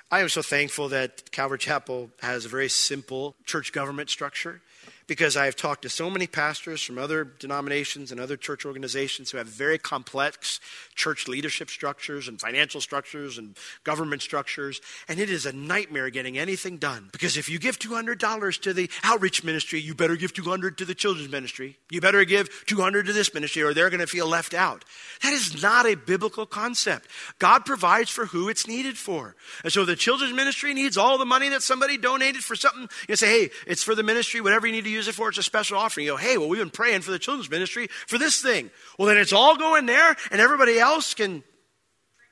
I 0.10 0.22
am 0.22 0.30
so 0.30 0.42
thankful 0.42 0.88
that 0.90 1.32
Calvary 1.32 1.58
Chapel 1.58 2.12
has 2.22 2.46
a 2.46 2.50
very 2.50 2.70
simple 2.70 3.36
church 3.46 3.74
government 3.74 4.10
structure 4.10 4.62
because 5.08 5.38
I 5.38 5.46
have 5.46 5.56
talked 5.56 5.84
to 5.84 5.90
so 5.90 6.10
many 6.10 6.28
pastors 6.28 6.84
from 6.84 6.98
other 6.98 7.24
denominations 7.24 8.12
and 8.12 8.20
other 8.20 8.38
church 8.38 8.66
organizations 8.66 9.32
who 9.32 9.38
have 9.38 9.48
very 9.48 9.78
complex 9.78 10.60
church 10.96 11.28
leadership 11.28 11.70
structures 11.70 12.28
and 12.28 12.40
financial 12.40 12.82
structures 12.82 13.38
and 13.38 13.58
government 13.84 14.22
structures, 14.22 14.82
and 15.08 15.20
it 15.20 15.30
is 15.30 15.46
a 15.46 15.54
nightmare 15.54 16.10
getting 16.10 16.38
anything 16.38 16.78
done. 16.78 17.10
Because 17.12 17.38
if 17.38 17.50
you 17.50 17.58
give 17.58 17.80
$200 17.80 18.62
to 18.62 18.74
the 18.74 18.90
outreach 19.04 19.44
ministry, 19.44 19.80
you 19.80 19.96
better 19.96 20.16
give 20.16 20.34
200 20.34 20.78
to 20.78 20.86
the 20.86 20.96
children's 20.96 21.32
ministry. 21.32 21.78
You 21.90 22.02
better 22.02 22.26
give 22.26 22.66
200 22.66 23.06
to 23.06 23.14
this 23.14 23.34
ministry 23.34 23.64
or 23.64 23.74
they're 23.74 23.90
going 23.90 24.02
to 24.02 24.08
feel 24.08 24.28
left 24.28 24.54
out. 24.54 24.84
That 25.24 25.34
is 25.34 25.62
not 25.62 25.86
a 25.86 25.96
biblical 25.96 26.46
concept. 26.46 27.08
God 27.40 27.66
provides 27.66 28.10
for 28.10 28.26
who 28.26 28.50
it's 28.50 28.68
needed 28.68 28.98
for. 28.98 29.36
And 29.64 29.72
so 29.72 29.86
the 29.86 29.96
children's 29.96 30.34
ministry 30.34 30.74
needs 30.74 30.98
all 30.98 31.18
the 31.18 31.26
money 31.26 31.50
that 31.50 31.64
somebody 31.64 31.98
donated 31.98 32.44
for 32.44 32.56
something. 32.56 32.90
You 33.08 33.16
say, 33.16 33.28
hey, 33.28 33.50
it's 33.66 33.84
for 33.84 33.96
the 33.96 34.04
ministry, 34.04 34.42
whatever 34.42 34.68
you 34.68 34.74
need 34.74 34.84
to 34.84 34.97
use 34.98 35.08
it 35.08 35.16
for, 35.16 35.30
it's 35.30 35.38
a 35.38 35.44
special 35.44 35.78
offering. 35.78 36.06
You 36.06 36.14
go, 36.14 36.18
hey, 36.18 36.38
well, 36.38 36.50
we've 36.50 36.60
been 36.60 36.70
praying 36.70 37.02
for 37.02 37.12
the 37.12 37.20
children's 37.20 37.50
ministry 37.50 37.88
for 38.08 38.18
this 38.18 38.42
thing. 38.42 38.70
Well, 38.98 39.08
then 39.08 39.18
it's 39.18 39.34
all 39.34 39.58
going 39.58 39.86
there, 39.86 40.16
and 40.32 40.42
everybody 40.42 40.80
else 40.80 41.14
can 41.14 41.44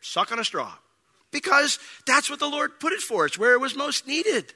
suck 0.02 0.32
on 0.32 0.40
a 0.40 0.44
straw. 0.44 0.74
Because 1.32 1.80
that's 2.06 2.30
what 2.30 2.40
the 2.40 2.48
Lord 2.48 2.80
put 2.80 2.94
it 2.94 3.02
for. 3.02 3.26
It's 3.26 3.38
where 3.38 3.54
it 3.54 3.60
was 3.60 3.76
most 3.76 4.08
needed. 4.08 4.54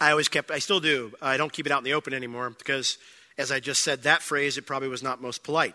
I 0.00 0.10
always 0.10 0.28
kept, 0.28 0.50
I 0.50 0.58
still 0.58 0.80
do. 0.80 1.12
I 1.22 1.36
don't 1.36 1.52
keep 1.52 1.66
it 1.66 1.72
out 1.72 1.78
in 1.78 1.84
the 1.84 1.94
open 1.94 2.14
anymore 2.14 2.50
because, 2.50 2.98
as 3.38 3.50
I 3.50 3.60
just 3.60 3.82
said 3.82 4.02
that 4.02 4.22
phrase, 4.22 4.58
it 4.58 4.66
probably 4.66 4.88
was 4.88 5.02
not 5.02 5.22
most 5.22 5.42
polite. 5.42 5.74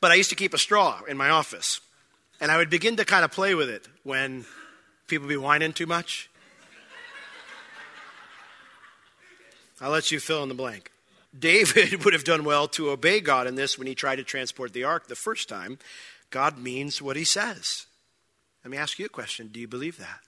But 0.00 0.10
I 0.10 0.14
used 0.14 0.30
to 0.30 0.36
keep 0.36 0.54
a 0.54 0.58
straw 0.58 1.00
in 1.08 1.16
my 1.16 1.30
office. 1.30 1.80
And 2.40 2.50
I 2.50 2.56
would 2.56 2.70
begin 2.70 2.96
to 2.96 3.04
kind 3.04 3.24
of 3.24 3.32
play 3.32 3.54
with 3.54 3.68
it 3.68 3.88
when 4.04 4.44
people 5.06 5.26
be 5.26 5.36
whining 5.36 5.72
too 5.72 5.86
much. 5.86 6.30
I'll 9.80 9.90
let 9.90 10.10
you 10.10 10.20
fill 10.20 10.42
in 10.42 10.48
the 10.48 10.54
blank. 10.54 10.90
David 11.36 12.04
would 12.04 12.14
have 12.14 12.24
done 12.24 12.44
well 12.44 12.68
to 12.68 12.90
obey 12.90 13.20
God 13.20 13.46
in 13.46 13.54
this 13.54 13.78
when 13.78 13.86
he 13.86 13.94
tried 13.94 14.16
to 14.16 14.24
transport 14.24 14.72
the 14.72 14.84
ark 14.84 15.06
the 15.06 15.14
first 15.14 15.48
time. 15.48 15.78
God 16.30 16.58
means 16.58 17.00
what 17.00 17.16
he 17.16 17.24
says. 17.24 17.86
Let 18.64 18.70
me 18.70 18.76
ask 18.76 18.98
you 18.98 19.06
a 19.06 19.10
question. 19.10 19.48
Do 19.48 19.60
you 19.60 19.68
believe 19.68 19.98
that? 19.98 20.20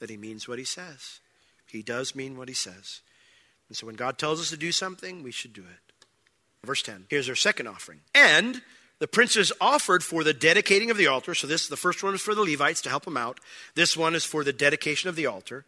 That 0.00 0.10
he 0.10 0.16
means 0.16 0.48
what 0.48 0.58
he 0.58 0.64
says? 0.64 1.20
He 1.66 1.82
does 1.82 2.14
mean 2.14 2.36
what 2.38 2.48
he 2.48 2.54
says. 2.54 3.00
And 3.68 3.76
so 3.76 3.86
when 3.86 3.96
God 3.96 4.18
tells 4.18 4.40
us 4.40 4.50
to 4.50 4.56
do 4.56 4.72
something, 4.72 5.22
we 5.22 5.32
should 5.32 5.52
do 5.52 5.62
it. 5.62 6.06
Verse 6.64 6.82
10. 6.82 7.06
Here's 7.08 7.28
our 7.28 7.34
second 7.34 7.66
offering. 7.66 8.00
And 8.14 8.62
the 8.98 9.08
princes 9.08 9.52
offered 9.60 10.02
for 10.02 10.24
the 10.24 10.32
dedicating 10.32 10.90
of 10.90 10.96
the 10.96 11.06
altar. 11.06 11.34
So 11.34 11.46
this 11.46 11.62
is 11.62 11.68
the 11.68 11.76
first 11.76 12.02
one 12.02 12.14
is 12.14 12.22
for 12.22 12.34
the 12.34 12.42
Levites 12.42 12.80
to 12.82 12.88
help 12.88 13.04
them 13.04 13.16
out. 13.16 13.40
This 13.74 13.96
one 13.96 14.14
is 14.14 14.24
for 14.24 14.42
the 14.42 14.52
dedication 14.52 15.08
of 15.08 15.16
the 15.16 15.26
altar. 15.26 15.64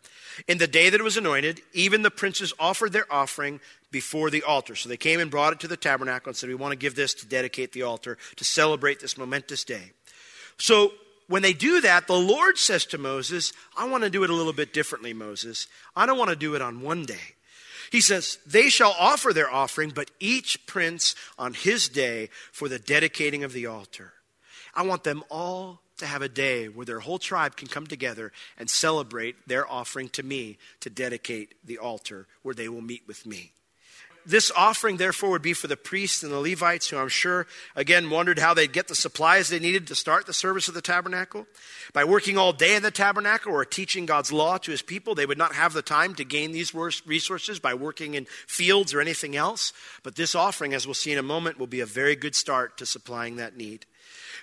In 0.46 0.58
the 0.58 0.66
day 0.66 0.88
that 0.88 1.00
it 1.00 1.04
was 1.04 1.16
anointed, 1.16 1.60
even 1.72 2.02
the 2.02 2.10
princes 2.10 2.54
offered 2.58 2.92
their 2.92 3.12
offering 3.12 3.60
before 3.90 4.30
the 4.30 4.42
altar. 4.42 4.74
So 4.74 4.88
they 4.88 4.96
came 4.96 5.20
and 5.20 5.30
brought 5.30 5.52
it 5.52 5.60
to 5.60 5.68
the 5.68 5.76
tabernacle 5.76 6.30
and 6.30 6.36
said, 6.36 6.48
"We 6.48 6.54
want 6.54 6.72
to 6.72 6.76
give 6.76 6.94
this 6.94 7.14
to 7.14 7.26
dedicate 7.26 7.72
the 7.72 7.82
altar 7.82 8.16
to 8.36 8.44
celebrate 8.44 9.00
this 9.00 9.18
momentous 9.18 9.64
day." 9.64 9.92
So 10.58 10.94
when 11.26 11.42
they 11.42 11.52
do 11.52 11.80
that, 11.82 12.06
the 12.06 12.14
Lord 12.14 12.58
says 12.58 12.86
to 12.86 12.98
Moses, 12.98 13.52
"I 13.76 13.84
want 13.84 14.04
to 14.04 14.10
do 14.10 14.24
it 14.24 14.30
a 14.30 14.34
little 14.34 14.52
bit 14.52 14.72
differently, 14.72 15.12
Moses. 15.12 15.66
I 15.94 16.06
don't 16.06 16.18
want 16.18 16.30
to 16.30 16.36
do 16.36 16.54
it 16.54 16.62
on 16.62 16.80
one 16.80 17.04
day." 17.04 17.34
He 17.90 18.00
says, 18.00 18.38
They 18.46 18.68
shall 18.68 18.94
offer 18.98 19.32
their 19.32 19.50
offering, 19.50 19.90
but 19.90 20.10
each 20.20 20.66
prince 20.66 21.14
on 21.38 21.54
his 21.54 21.88
day 21.88 22.30
for 22.52 22.68
the 22.68 22.78
dedicating 22.78 23.44
of 23.44 23.52
the 23.52 23.66
altar. 23.66 24.12
I 24.74 24.82
want 24.82 25.04
them 25.04 25.24
all 25.30 25.82
to 25.98 26.06
have 26.06 26.22
a 26.22 26.28
day 26.28 26.68
where 26.68 26.86
their 26.86 27.00
whole 27.00 27.18
tribe 27.18 27.56
can 27.56 27.68
come 27.68 27.86
together 27.86 28.32
and 28.56 28.70
celebrate 28.70 29.36
their 29.48 29.68
offering 29.68 30.08
to 30.10 30.22
me 30.22 30.58
to 30.80 30.90
dedicate 30.90 31.54
the 31.64 31.78
altar 31.78 32.26
where 32.42 32.54
they 32.54 32.68
will 32.68 32.80
meet 32.80 33.02
with 33.06 33.26
me. 33.26 33.52
This 34.28 34.52
offering, 34.54 34.98
therefore, 34.98 35.30
would 35.30 35.40
be 35.40 35.54
for 35.54 35.68
the 35.68 35.76
priests 35.76 36.22
and 36.22 36.30
the 36.30 36.38
Levites, 36.38 36.90
who 36.90 36.98
I'm 36.98 37.08
sure, 37.08 37.46
again, 37.74 38.10
wondered 38.10 38.38
how 38.38 38.52
they'd 38.52 38.70
get 38.70 38.86
the 38.86 38.94
supplies 38.94 39.48
they 39.48 39.58
needed 39.58 39.86
to 39.86 39.94
start 39.94 40.26
the 40.26 40.34
service 40.34 40.68
of 40.68 40.74
the 40.74 40.82
tabernacle. 40.82 41.46
By 41.94 42.04
working 42.04 42.36
all 42.36 42.52
day 42.52 42.76
in 42.76 42.82
the 42.82 42.90
tabernacle 42.90 43.54
or 43.54 43.64
teaching 43.64 44.04
God's 44.04 44.30
law 44.30 44.58
to 44.58 44.70
his 44.70 44.82
people, 44.82 45.14
they 45.14 45.24
would 45.24 45.38
not 45.38 45.54
have 45.54 45.72
the 45.72 45.80
time 45.80 46.14
to 46.16 46.24
gain 46.24 46.52
these 46.52 46.74
resources 46.74 47.58
by 47.58 47.72
working 47.72 48.16
in 48.16 48.26
fields 48.46 48.92
or 48.92 49.00
anything 49.00 49.34
else. 49.34 49.72
But 50.02 50.16
this 50.16 50.34
offering, 50.34 50.74
as 50.74 50.86
we'll 50.86 50.92
see 50.92 51.12
in 51.12 51.18
a 51.18 51.22
moment, 51.22 51.58
will 51.58 51.66
be 51.66 51.80
a 51.80 51.86
very 51.86 52.14
good 52.14 52.34
start 52.34 52.76
to 52.76 52.84
supplying 52.84 53.36
that 53.36 53.56
need. 53.56 53.86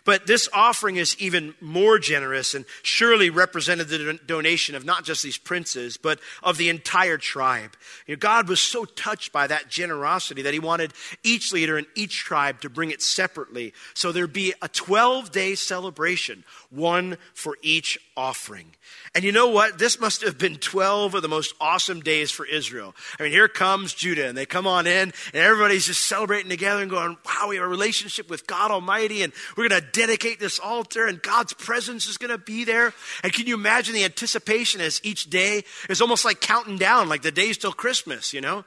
But 0.05 0.27
this 0.27 0.47
offering 0.53 0.97
is 0.97 1.17
even 1.19 1.55
more 1.59 1.97
generous 1.97 2.53
and 2.53 2.65
surely 2.83 3.31
represented 3.31 3.87
the 3.87 4.19
donation 4.25 4.75
of 4.75 4.85
not 4.85 5.03
just 5.03 5.23
these 5.23 5.37
princes, 5.37 5.97
but 5.97 6.19
of 6.43 6.57
the 6.57 6.69
entire 6.69 7.17
tribe. 7.17 7.75
You 8.05 8.15
know, 8.15 8.19
God 8.19 8.47
was 8.47 8.61
so 8.61 8.85
touched 8.85 9.33
by 9.33 9.47
that 9.47 9.67
generosity 9.67 10.43
that 10.43 10.53
he 10.53 10.59
wanted 10.59 10.93
each 11.23 11.51
leader 11.51 11.77
in 11.79 11.87
each 11.95 12.19
tribe 12.19 12.61
to 12.61 12.69
bring 12.69 12.91
it 12.91 13.01
separately. 13.01 13.73
So 13.95 14.11
there'd 14.11 14.31
be 14.31 14.53
a 14.61 14.67
12 14.67 15.31
day 15.31 15.55
celebration, 15.55 16.43
one 16.75 17.17
for 17.33 17.57
each 17.61 17.97
offering. 18.17 18.67
And 19.13 19.23
you 19.23 19.31
know 19.31 19.47
what? 19.47 19.77
This 19.77 19.99
must 19.99 20.21
have 20.23 20.37
been 20.37 20.57
12 20.57 21.15
of 21.15 21.21
the 21.21 21.27
most 21.27 21.55
awesome 21.61 22.01
days 22.01 22.31
for 22.31 22.45
Israel. 22.45 22.93
I 23.19 23.23
mean, 23.23 23.31
here 23.31 23.47
comes 23.47 23.93
Judah, 23.93 24.27
and 24.27 24.37
they 24.37 24.45
come 24.45 24.67
on 24.67 24.87
in, 24.87 25.13
and 25.33 25.35
everybody's 25.35 25.85
just 25.85 26.05
celebrating 26.05 26.49
together 26.49 26.81
and 26.81 26.89
going, 26.89 27.17
wow, 27.25 27.47
we 27.47 27.55
have 27.55 27.65
a 27.65 27.67
relationship 27.67 28.29
with 28.29 28.45
God 28.45 28.71
Almighty, 28.71 29.21
and 29.21 29.31
we're 29.55 29.69
going 29.69 29.81
to 29.81 29.87
dedicate 29.91 30.39
this 30.39 30.59
altar, 30.59 31.05
and 31.05 31.21
God's 31.21 31.53
presence 31.53 32.07
is 32.07 32.17
going 32.17 32.31
to 32.31 32.37
be 32.37 32.63
there. 32.65 32.93
And 33.23 33.31
can 33.31 33.47
you 33.47 33.55
imagine 33.55 33.95
the 33.95 34.03
anticipation 34.03 34.81
as 34.81 34.99
each 35.03 35.29
day 35.29 35.63
is 35.89 36.01
almost 36.01 36.25
like 36.25 36.41
counting 36.41 36.77
down, 36.77 37.07
like 37.07 37.21
the 37.21 37.31
days 37.31 37.57
till 37.57 37.73
Christmas, 37.73 38.33
you 38.33 38.41
know? 38.41 38.65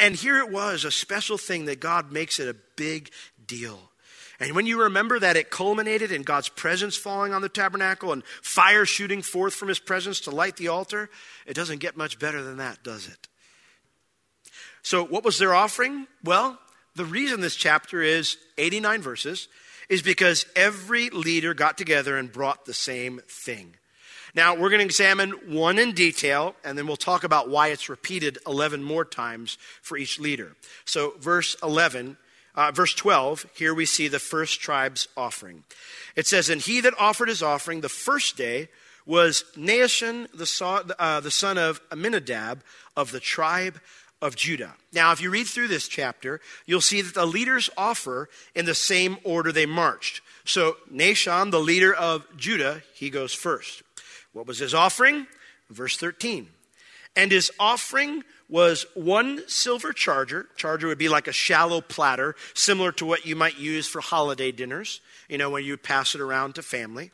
And 0.00 0.14
here 0.14 0.38
it 0.38 0.50
was, 0.50 0.84
a 0.84 0.90
special 0.90 1.38
thing 1.38 1.66
that 1.66 1.80
God 1.80 2.12
makes 2.12 2.38
it 2.38 2.48
a 2.48 2.56
big 2.76 3.10
deal. 3.46 3.78
And 4.38 4.54
when 4.54 4.66
you 4.66 4.82
remember 4.82 5.18
that 5.18 5.36
it 5.36 5.50
culminated 5.50 6.12
in 6.12 6.22
God's 6.22 6.48
presence 6.48 6.96
falling 6.96 7.32
on 7.32 7.42
the 7.42 7.48
tabernacle 7.48 8.12
and 8.12 8.24
fire 8.42 8.84
shooting 8.84 9.22
forth 9.22 9.54
from 9.54 9.68
his 9.68 9.78
presence 9.78 10.20
to 10.20 10.30
light 10.30 10.56
the 10.56 10.68
altar, 10.68 11.08
it 11.46 11.54
doesn't 11.54 11.78
get 11.78 11.96
much 11.96 12.18
better 12.18 12.42
than 12.42 12.58
that, 12.58 12.82
does 12.82 13.08
it? 13.08 13.28
So, 14.82 15.04
what 15.04 15.24
was 15.24 15.38
their 15.38 15.54
offering? 15.54 16.06
Well, 16.22 16.58
the 16.94 17.04
reason 17.04 17.40
this 17.40 17.56
chapter 17.56 18.02
is 18.02 18.36
89 18.58 19.02
verses 19.02 19.48
is 19.88 20.02
because 20.02 20.46
every 20.54 21.10
leader 21.10 21.54
got 21.54 21.78
together 21.78 22.16
and 22.16 22.30
brought 22.30 22.66
the 22.66 22.74
same 22.74 23.20
thing. 23.28 23.74
Now, 24.34 24.54
we're 24.54 24.68
going 24.68 24.80
to 24.80 24.84
examine 24.84 25.30
one 25.46 25.78
in 25.78 25.92
detail, 25.92 26.54
and 26.62 26.76
then 26.76 26.86
we'll 26.86 26.96
talk 26.96 27.24
about 27.24 27.48
why 27.48 27.68
it's 27.68 27.88
repeated 27.88 28.38
11 28.46 28.82
more 28.82 29.04
times 29.04 29.56
for 29.80 29.96
each 29.96 30.20
leader. 30.20 30.54
So, 30.84 31.14
verse 31.18 31.56
11 31.62 32.18
uh, 32.56 32.72
verse 32.72 32.94
12, 32.94 33.46
here 33.54 33.74
we 33.74 33.84
see 33.86 34.08
the 34.08 34.18
first 34.18 34.60
tribe's 34.60 35.08
offering. 35.16 35.64
It 36.14 36.26
says, 36.26 36.48
And 36.48 36.60
he 36.60 36.80
that 36.80 36.94
offered 36.98 37.28
his 37.28 37.42
offering 37.42 37.80
the 37.80 37.88
first 37.88 38.36
day 38.36 38.68
was 39.04 39.44
Nahshon, 39.56 40.30
the, 40.32 40.96
uh, 40.98 41.20
the 41.20 41.30
son 41.30 41.58
of 41.58 41.80
Amminadab 41.92 42.62
of 42.96 43.12
the 43.12 43.20
tribe 43.20 43.78
of 44.22 44.34
Judah. 44.34 44.74
Now, 44.92 45.12
if 45.12 45.20
you 45.20 45.30
read 45.30 45.46
through 45.46 45.68
this 45.68 45.86
chapter, 45.86 46.40
you'll 46.64 46.80
see 46.80 47.02
that 47.02 47.14
the 47.14 47.26
leaders 47.26 47.68
offer 47.76 48.28
in 48.54 48.64
the 48.64 48.74
same 48.74 49.18
order 49.22 49.52
they 49.52 49.66
marched. 49.66 50.22
So, 50.44 50.78
Nahshon, 50.92 51.50
the 51.50 51.60
leader 51.60 51.94
of 51.94 52.24
Judah, 52.36 52.82
he 52.94 53.10
goes 53.10 53.34
first. 53.34 53.82
What 54.32 54.46
was 54.46 54.58
his 54.58 54.74
offering? 54.74 55.26
Verse 55.70 55.96
13. 55.96 56.48
And 57.14 57.30
his 57.30 57.50
offering 57.58 58.24
was 58.48 58.86
one 58.94 59.42
silver 59.48 59.92
charger. 59.92 60.48
Charger 60.56 60.86
would 60.86 60.98
be 60.98 61.08
like 61.08 61.26
a 61.28 61.32
shallow 61.32 61.80
platter, 61.80 62.36
similar 62.54 62.92
to 62.92 63.06
what 63.06 63.26
you 63.26 63.36
might 63.36 63.58
use 63.58 63.88
for 63.88 64.00
holiday 64.00 64.52
dinners, 64.52 65.00
you 65.28 65.38
know, 65.38 65.50
when 65.50 65.64
you 65.64 65.76
pass 65.76 66.14
it 66.14 66.20
around 66.20 66.54
to 66.54 66.62
family. 66.62 67.10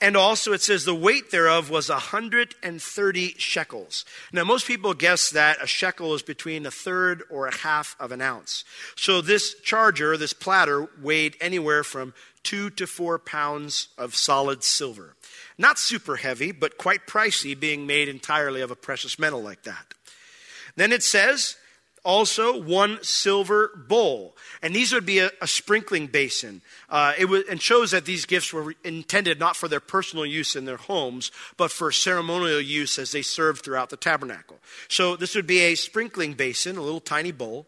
And 0.00 0.16
also, 0.16 0.52
it 0.52 0.62
says 0.62 0.84
the 0.84 0.94
weight 0.94 1.32
thereof 1.32 1.70
was 1.70 1.88
130 1.88 3.34
shekels. 3.36 4.04
Now, 4.32 4.44
most 4.44 4.64
people 4.64 4.94
guess 4.94 5.30
that 5.30 5.60
a 5.60 5.66
shekel 5.66 6.14
is 6.14 6.22
between 6.22 6.66
a 6.66 6.70
third 6.70 7.24
or 7.30 7.48
a 7.48 7.56
half 7.56 7.96
of 7.98 8.12
an 8.12 8.20
ounce. 8.20 8.64
So, 8.94 9.20
this 9.20 9.56
charger, 9.60 10.16
this 10.16 10.32
platter, 10.32 10.88
weighed 11.02 11.36
anywhere 11.40 11.82
from 11.82 12.14
two 12.44 12.70
to 12.70 12.86
four 12.86 13.18
pounds 13.18 13.88
of 13.98 14.14
solid 14.14 14.62
silver. 14.62 15.16
Not 15.58 15.80
super 15.80 16.14
heavy, 16.14 16.52
but 16.52 16.78
quite 16.78 17.08
pricey, 17.08 17.58
being 17.58 17.84
made 17.84 18.08
entirely 18.08 18.60
of 18.60 18.70
a 18.70 18.76
precious 18.76 19.18
metal 19.18 19.42
like 19.42 19.64
that. 19.64 19.94
Then 20.78 20.92
it 20.92 21.02
says 21.02 21.56
also 22.04 22.60
one 22.60 23.02
silver 23.02 23.84
bowl. 23.88 24.36
And 24.62 24.74
these 24.74 24.92
would 24.92 25.04
be 25.04 25.18
a, 25.18 25.30
a 25.42 25.46
sprinkling 25.46 26.06
basin. 26.06 26.62
Uh, 26.88 27.12
it 27.18 27.26
was, 27.26 27.44
and 27.50 27.60
shows 27.60 27.90
that 27.90 28.04
these 28.04 28.24
gifts 28.24 28.52
were 28.52 28.74
intended 28.84 29.38
not 29.38 29.56
for 29.56 29.68
their 29.68 29.80
personal 29.80 30.24
use 30.24 30.56
in 30.56 30.64
their 30.64 30.76
homes, 30.76 31.30
but 31.56 31.70
for 31.70 31.92
ceremonial 31.92 32.60
use 32.60 32.98
as 32.98 33.12
they 33.12 33.22
served 33.22 33.64
throughout 33.64 33.90
the 33.90 33.96
tabernacle. 33.96 34.58
So 34.88 35.16
this 35.16 35.34
would 35.34 35.46
be 35.46 35.60
a 35.60 35.74
sprinkling 35.74 36.34
basin, 36.34 36.76
a 36.76 36.82
little 36.82 37.00
tiny 37.00 37.32
bowl 37.32 37.66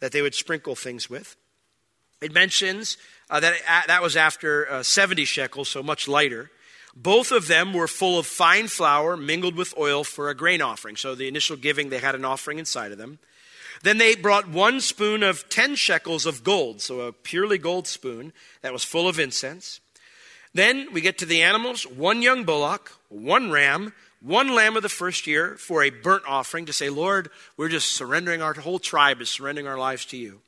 that 0.00 0.12
they 0.12 0.22
would 0.22 0.34
sprinkle 0.34 0.74
things 0.74 1.08
with. 1.08 1.36
It 2.20 2.32
mentions 2.32 2.96
uh, 3.28 3.40
that 3.40 3.54
uh, 3.68 3.82
that 3.86 4.02
was 4.02 4.16
after 4.16 4.70
uh, 4.70 4.82
70 4.82 5.26
shekels, 5.26 5.68
so 5.68 5.82
much 5.82 6.08
lighter. 6.08 6.50
Both 6.96 7.30
of 7.30 7.46
them 7.46 7.74
were 7.74 7.86
full 7.86 8.18
of 8.18 8.26
fine 8.26 8.68
flour 8.68 9.18
mingled 9.18 9.54
with 9.54 9.76
oil 9.76 10.02
for 10.02 10.30
a 10.30 10.34
grain 10.34 10.62
offering. 10.62 10.96
So 10.96 11.14
the 11.14 11.28
initial 11.28 11.56
giving, 11.56 11.90
they 11.90 11.98
had 11.98 12.14
an 12.14 12.24
offering 12.24 12.58
inside 12.58 12.90
of 12.90 12.98
them. 12.98 13.18
Then 13.82 13.98
they 13.98 14.14
brought 14.14 14.48
one 14.48 14.80
spoon 14.80 15.22
of 15.22 15.46
10 15.50 15.74
shekels 15.74 16.24
of 16.24 16.42
gold, 16.42 16.80
so 16.80 17.00
a 17.00 17.12
purely 17.12 17.58
gold 17.58 17.86
spoon 17.86 18.32
that 18.62 18.72
was 18.72 18.82
full 18.82 19.06
of 19.06 19.20
incense. 19.20 19.80
Then 20.54 20.88
we 20.90 21.02
get 21.02 21.18
to 21.18 21.26
the 21.26 21.42
animals 21.42 21.86
one 21.86 22.22
young 22.22 22.44
bullock, 22.44 22.92
one 23.10 23.50
ram, 23.50 23.92
one 24.22 24.54
lamb 24.54 24.76
of 24.76 24.82
the 24.82 24.88
first 24.88 25.26
year 25.26 25.56
for 25.56 25.82
a 25.82 25.90
burnt 25.90 26.24
offering 26.26 26.64
to 26.66 26.72
say, 26.72 26.88
Lord, 26.88 27.28
we're 27.58 27.68
just 27.68 27.92
surrendering, 27.92 28.40
our 28.40 28.54
whole 28.54 28.78
tribe 28.78 29.20
is 29.20 29.28
surrendering 29.28 29.66
our 29.66 29.78
lives 29.78 30.06
to 30.06 30.16
you. 30.16 30.40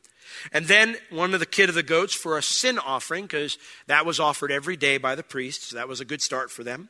And 0.52 0.66
then 0.66 0.97
one 1.11 1.35
of 1.35 1.40
the 1.40 1.47
kid 1.47 1.68
of 1.68 1.75
the 1.75 1.83
goats 1.83 2.14
for 2.14 2.38
a 2.38 2.42
sin 2.42 2.78
offering, 2.78 3.25
because 3.25 3.59
that 3.87 4.07
was 4.07 4.21
offered 4.21 4.50
every 4.50 4.76
day 4.76 4.99
by 4.99 5.14
the 5.14 5.23
priests. 5.23 5.68
So 5.68 5.76
that 5.76 5.88
was 5.88 6.00
a 6.00 6.04
good 6.04 6.23
start 6.23 6.50
for 6.50 6.64
them. 6.64 6.88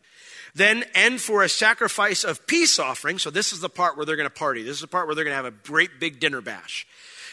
Then, 0.55 0.85
and 0.95 1.21
for 1.21 1.43
a 1.43 1.49
sacrifice 1.49 2.25
of 2.25 2.47
peace 2.47 2.79
offering. 2.79 3.19
So 3.19 3.31
this 3.31 3.53
is 3.53 3.61
the 3.61 3.69
part 3.69 3.97
where 3.97 4.07
they're 4.07 4.17
going 4.17 4.29
to 4.29 4.35
party. 4.35 4.63
This 4.63 4.77
is 4.77 4.81
the 4.81 4.89
part 4.89 5.07
where 5.07 5.15
they're 5.15 5.25
going 5.25 5.37
to 5.37 5.43
have 5.43 5.45
a 5.45 5.51
great 5.51 6.01
big 6.01 6.21
dinner 6.21 6.41
bash. 6.41 6.87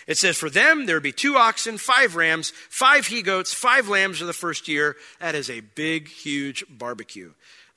It 0.07 0.17
says, 0.17 0.37
For 0.37 0.49
them, 0.49 0.85
there 0.85 0.95
would 0.95 1.03
be 1.03 1.11
two 1.11 1.35
oxen, 1.35 1.77
five 1.77 2.15
rams, 2.15 2.51
five 2.69 3.07
he 3.07 3.21
goats, 3.21 3.53
five 3.53 3.87
lambs 3.87 4.21
of 4.21 4.27
the 4.27 4.33
first 4.33 4.67
year. 4.67 4.95
That 5.19 5.35
is 5.35 5.49
a 5.49 5.61
big, 5.61 6.07
huge 6.07 6.63
barbecue. 6.69 7.33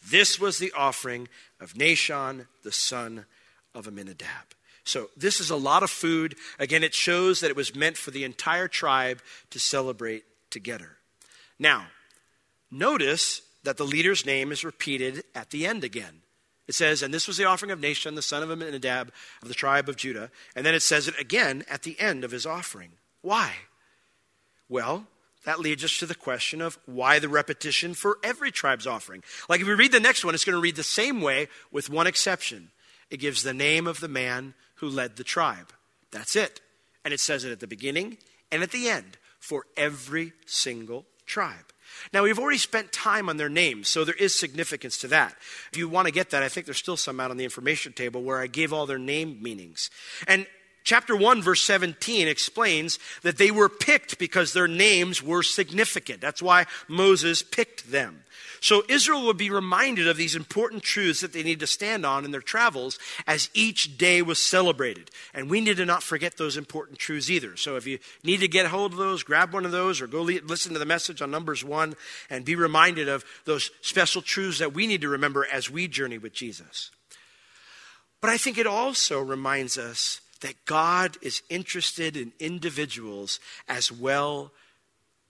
This 0.06 0.38
was 0.38 0.58
the 0.58 0.72
offering 0.76 1.28
of 1.60 1.74
Nahshon, 1.74 2.46
the 2.62 2.72
son 2.72 3.26
of 3.74 3.86
Amminadab. 3.86 4.57
So, 4.88 5.10
this 5.18 5.38
is 5.38 5.50
a 5.50 5.56
lot 5.56 5.82
of 5.82 5.90
food. 5.90 6.34
Again, 6.58 6.82
it 6.82 6.94
shows 6.94 7.40
that 7.40 7.50
it 7.50 7.56
was 7.56 7.76
meant 7.76 7.98
for 7.98 8.10
the 8.10 8.24
entire 8.24 8.68
tribe 8.68 9.20
to 9.50 9.58
celebrate 9.58 10.24
together. 10.48 10.96
Now, 11.58 11.88
notice 12.70 13.42
that 13.64 13.76
the 13.76 13.84
leader's 13.84 14.24
name 14.24 14.50
is 14.50 14.64
repeated 14.64 15.24
at 15.34 15.50
the 15.50 15.66
end 15.66 15.84
again. 15.84 16.22
It 16.66 16.74
says, 16.74 17.02
and 17.02 17.12
this 17.12 17.28
was 17.28 17.36
the 17.36 17.44
offering 17.44 17.70
of 17.70 17.80
Nahshon, 17.80 18.14
the 18.14 18.22
son 18.22 18.42
of 18.42 18.50
Amminadab 18.50 19.10
of 19.42 19.48
the 19.48 19.54
tribe 19.54 19.90
of 19.90 19.96
Judah. 19.96 20.30
And 20.56 20.64
then 20.64 20.74
it 20.74 20.80
says 20.80 21.06
it 21.06 21.20
again 21.20 21.66
at 21.68 21.82
the 21.82 22.00
end 22.00 22.24
of 22.24 22.30
his 22.30 22.46
offering. 22.46 22.92
Why? 23.20 23.52
Well, 24.70 25.06
that 25.44 25.60
leads 25.60 25.84
us 25.84 25.98
to 25.98 26.06
the 26.06 26.14
question 26.14 26.62
of 26.62 26.78
why 26.86 27.18
the 27.18 27.28
repetition 27.28 27.92
for 27.92 28.16
every 28.24 28.50
tribe's 28.50 28.86
offering. 28.86 29.22
Like 29.50 29.60
if 29.60 29.66
we 29.66 29.74
read 29.74 29.92
the 29.92 30.00
next 30.00 30.24
one, 30.24 30.34
it's 30.34 30.46
going 30.46 30.56
to 30.56 30.62
read 30.62 30.76
the 30.76 30.82
same 30.82 31.20
way 31.20 31.48
with 31.70 31.90
one 31.90 32.06
exception. 32.06 32.70
It 33.10 33.18
gives 33.18 33.42
the 33.42 33.52
name 33.52 33.86
of 33.86 34.00
the 34.00 34.08
man 34.08 34.54
who 34.78 34.88
led 34.88 35.16
the 35.16 35.24
tribe. 35.24 35.72
That's 36.10 36.36
it. 36.36 36.60
And 37.04 37.14
it 37.14 37.20
says 37.20 37.44
it 37.44 37.52
at 37.52 37.60
the 37.60 37.66
beginning 37.66 38.18
and 38.50 38.62
at 38.62 38.70
the 38.70 38.88
end 38.88 39.18
for 39.38 39.64
every 39.76 40.32
single 40.46 41.06
tribe. 41.26 41.72
Now, 42.12 42.22
we've 42.22 42.38
already 42.38 42.58
spent 42.58 42.92
time 42.92 43.28
on 43.28 43.38
their 43.38 43.48
names, 43.48 43.88
so 43.88 44.04
there 44.04 44.14
is 44.14 44.38
significance 44.38 44.98
to 44.98 45.08
that. 45.08 45.34
If 45.72 45.78
you 45.78 45.88
want 45.88 46.06
to 46.06 46.12
get 46.12 46.30
that, 46.30 46.42
I 46.42 46.48
think 46.48 46.66
there's 46.66 46.78
still 46.78 46.96
some 46.96 47.18
out 47.18 47.30
on 47.30 47.36
the 47.36 47.44
information 47.44 47.92
table 47.92 48.22
where 48.22 48.38
I 48.38 48.46
gave 48.46 48.72
all 48.72 48.86
their 48.86 48.98
name 48.98 49.42
meanings. 49.42 49.90
And 50.26 50.46
chapter 50.88 51.14
1, 51.14 51.42
verse 51.42 51.60
17 51.64 52.26
explains 52.26 52.98
that 53.20 53.36
they 53.36 53.50
were 53.50 53.68
picked 53.68 54.18
because 54.18 54.54
their 54.54 54.66
names 54.66 55.22
were 55.22 55.42
significant. 55.42 56.18
That's 56.18 56.40
why 56.40 56.64
Moses 56.88 57.42
picked 57.42 57.90
them. 57.90 58.24
So 58.60 58.82
Israel 58.88 59.26
would 59.26 59.36
be 59.36 59.50
reminded 59.50 60.08
of 60.08 60.16
these 60.16 60.34
important 60.34 60.82
truths 60.82 61.20
that 61.20 61.34
they 61.34 61.42
need 61.42 61.60
to 61.60 61.66
stand 61.66 62.06
on 62.06 62.24
in 62.24 62.30
their 62.30 62.40
travels 62.40 62.98
as 63.26 63.50
each 63.52 63.98
day 63.98 64.22
was 64.22 64.40
celebrated. 64.40 65.10
And 65.34 65.50
we 65.50 65.60
need 65.60 65.76
to 65.76 65.84
not 65.84 66.02
forget 66.02 66.38
those 66.38 66.56
important 66.56 66.98
truths 66.98 67.28
either. 67.28 67.54
So 67.58 67.76
if 67.76 67.86
you 67.86 67.98
need 68.24 68.40
to 68.40 68.48
get 68.48 68.66
hold 68.66 68.92
of 68.92 68.98
those, 68.98 69.22
grab 69.22 69.52
one 69.52 69.66
of 69.66 69.72
those 69.72 70.00
or 70.00 70.06
go 70.06 70.22
listen 70.22 70.72
to 70.72 70.78
the 70.78 70.86
message 70.86 71.20
on 71.20 71.30
Numbers 71.30 71.62
1 71.62 71.96
and 72.30 72.46
be 72.46 72.56
reminded 72.56 73.10
of 73.10 73.26
those 73.44 73.70
special 73.82 74.22
truths 74.22 74.58
that 74.58 74.72
we 74.72 74.86
need 74.86 75.02
to 75.02 75.08
remember 75.10 75.46
as 75.52 75.70
we 75.70 75.86
journey 75.86 76.16
with 76.16 76.32
Jesus. 76.32 76.90
But 78.22 78.30
I 78.30 78.38
think 78.38 78.56
it 78.56 78.66
also 78.66 79.20
reminds 79.20 79.76
us 79.76 80.22
that 80.40 80.64
God 80.64 81.16
is 81.22 81.42
interested 81.48 82.16
in 82.16 82.32
individuals 82.38 83.40
as 83.68 83.90
well 83.90 84.52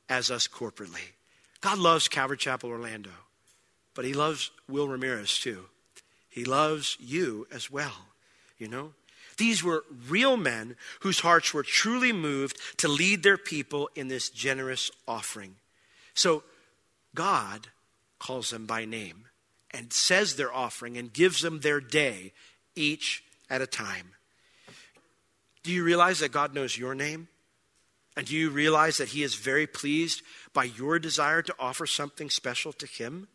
as 0.08 0.30
us 0.30 0.46
corporately. 0.48 1.12
God 1.60 1.78
loves 1.78 2.08
Calvary 2.08 2.36
Chapel 2.36 2.70
Orlando, 2.70 3.10
but 3.94 4.04
He 4.04 4.14
loves 4.14 4.50
Will 4.68 4.88
Ramirez 4.88 5.38
too. 5.38 5.64
He 6.28 6.44
loves 6.44 6.96
you 7.00 7.46
as 7.50 7.70
well, 7.70 8.06
you 8.58 8.68
know? 8.68 8.92
These 9.38 9.62
were 9.62 9.84
real 10.08 10.36
men 10.36 10.76
whose 11.00 11.20
hearts 11.20 11.54
were 11.54 11.62
truly 11.62 12.12
moved 12.12 12.58
to 12.78 12.88
lead 12.88 13.22
their 13.22 13.38
people 13.38 13.88
in 13.94 14.08
this 14.08 14.30
generous 14.30 14.90
offering. 15.06 15.54
So 16.14 16.42
God 17.14 17.68
calls 18.18 18.50
them 18.50 18.66
by 18.66 18.84
name 18.84 19.26
and 19.70 19.92
says 19.92 20.34
their 20.34 20.52
offering 20.52 20.96
and 20.96 21.12
gives 21.12 21.40
them 21.40 21.60
their 21.60 21.80
day, 21.80 22.32
each 22.74 23.22
at 23.48 23.62
a 23.62 23.66
time. 23.66 24.10
Do 25.62 25.72
you 25.72 25.84
realize 25.84 26.20
that 26.20 26.32
God 26.32 26.54
knows 26.54 26.76
your 26.76 26.94
name? 26.94 27.28
And 28.16 28.26
do 28.26 28.34
you 28.34 28.50
realize 28.50 28.96
that 28.96 29.08
He 29.08 29.22
is 29.22 29.34
very 29.34 29.66
pleased 29.66 30.22
by 30.52 30.64
your 30.64 30.98
desire 30.98 31.40
to 31.42 31.54
offer 31.58 31.86
something 31.86 32.30
special 32.30 32.72
to 32.72 32.86
Him? 32.86 33.28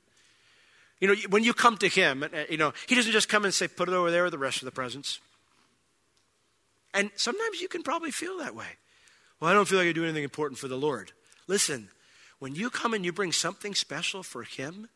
You 1.00 1.08
know, 1.08 1.15
when 1.30 1.44
you 1.44 1.53
come 1.53 1.77
to 1.77 1.88
Him, 1.88 2.24
uh, 2.24 2.27
you 2.50 2.58
know, 2.58 2.74
He 2.88 2.96
doesn't 2.96 3.12
just 3.12 3.30
come 3.30 3.46
and 3.46 3.53
say, 3.53 3.68
put 3.68 3.88
it 3.88 3.94
over 3.94 4.12
there 4.12 4.24
with 4.24 4.32
the 4.32 4.38
rest 4.38 4.62
of 4.62 4.65
the 4.65 4.72
presents. 4.72 5.20
And 6.94 7.12
sometimes 7.15 7.62
you 7.62 7.68
can 7.68 7.82
probably 7.82 8.12
feel 8.12 8.38
that 8.39 8.56
way. 8.56 8.68
Well, 9.39 9.50
I 9.50 9.53
don't 9.53 9.68
feel 9.68 9.80
like 9.80 9.88
I 9.88 9.94
do 9.94 10.03
anything 10.03 10.24
important 10.24 10.60
for 10.60 10.68
the 10.68 10.77
Lord. 10.77 11.12
Listen, 11.48 11.89
when 12.39 12.56
you 12.56 12.70
come 12.70 12.94
and 12.94 13.03
you 13.03 13.12
bring 13.12 13.32
something 13.32 13.74
special 13.75 14.22
for 14.22 14.44
Him, 14.44 14.89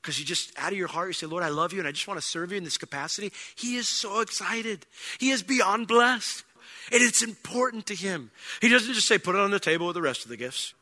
because 0.00 0.18
you 0.18 0.24
just 0.24 0.52
out 0.58 0.72
of 0.72 0.78
your 0.78 0.88
heart 0.88 1.08
you 1.08 1.12
say, 1.14 1.26
Lord, 1.26 1.42
I 1.42 1.48
love 1.48 1.72
you 1.72 1.78
and 1.78 1.88
I 1.88 1.92
just 1.92 2.08
want 2.08 2.20
to 2.20 2.26
serve 2.26 2.52
you 2.52 2.58
in 2.58 2.64
this 2.64 2.78
capacity, 2.78 3.32
He 3.56 3.76
is 3.76 3.88
so 3.88 4.20
excited. 4.20 4.86
He 5.18 5.30
is 5.30 5.42
beyond 5.42 5.88
blessed. 5.88 6.44
And 6.92 7.02
it's 7.02 7.22
important 7.22 7.86
to 7.86 7.94
him. 7.94 8.30
He 8.60 8.68
doesn't 8.68 8.94
just 8.94 9.08
say, 9.08 9.18
put 9.18 9.34
it 9.34 9.40
on 9.40 9.50
the 9.50 9.60
table 9.60 9.86
with 9.86 9.94
the 9.94 10.02
rest 10.02 10.24
of 10.24 10.28
the 10.28 10.36
gifts. 10.36 10.74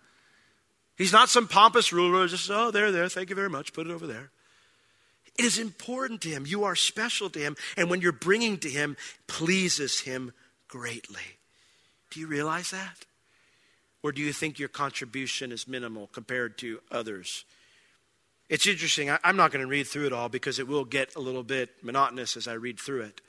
He's 0.96 1.12
not 1.12 1.28
some 1.28 1.46
pompous 1.46 1.92
ruler, 1.92 2.26
just, 2.26 2.50
oh, 2.50 2.70
there, 2.70 2.90
there, 2.90 3.08
thank 3.08 3.30
you 3.30 3.36
very 3.36 3.50
much, 3.50 3.72
put 3.72 3.86
it 3.86 3.92
over 3.92 4.06
there. 4.06 4.30
It 5.38 5.44
is 5.44 5.58
important 5.58 6.20
to 6.22 6.28
him. 6.28 6.44
You 6.46 6.64
are 6.64 6.74
special 6.74 7.30
to 7.30 7.38
him. 7.38 7.56
And 7.76 7.88
when 7.88 8.00
you're 8.00 8.10
bringing 8.10 8.58
to 8.58 8.68
him, 8.68 8.96
pleases 9.28 10.00
him 10.00 10.32
greatly. 10.66 11.22
Do 12.10 12.18
you 12.18 12.26
realize 12.26 12.70
that? 12.72 13.06
Or 14.02 14.10
do 14.10 14.20
you 14.20 14.32
think 14.32 14.58
your 14.58 14.68
contribution 14.68 15.52
is 15.52 15.68
minimal 15.68 16.08
compared 16.08 16.58
to 16.58 16.80
others? 16.90 17.44
It's 18.48 18.66
interesting. 18.66 19.10
I, 19.10 19.18
am 19.22 19.36
not 19.36 19.52
going 19.52 19.64
to 19.64 19.70
read 19.70 19.86
through 19.86 20.06
it 20.06 20.12
all 20.12 20.28
because 20.28 20.58
it 20.58 20.66
will 20.66 20.84
get 20.84 21.14
a 21.14 21.20
little 21.20 21.42
bit 21.42 21.70
monotonous 21.82 22.36
as 22.36 22.48
I 22.48 22.54
read 22.54 22.80
through 22.80 23.02
it. 23.02 23.20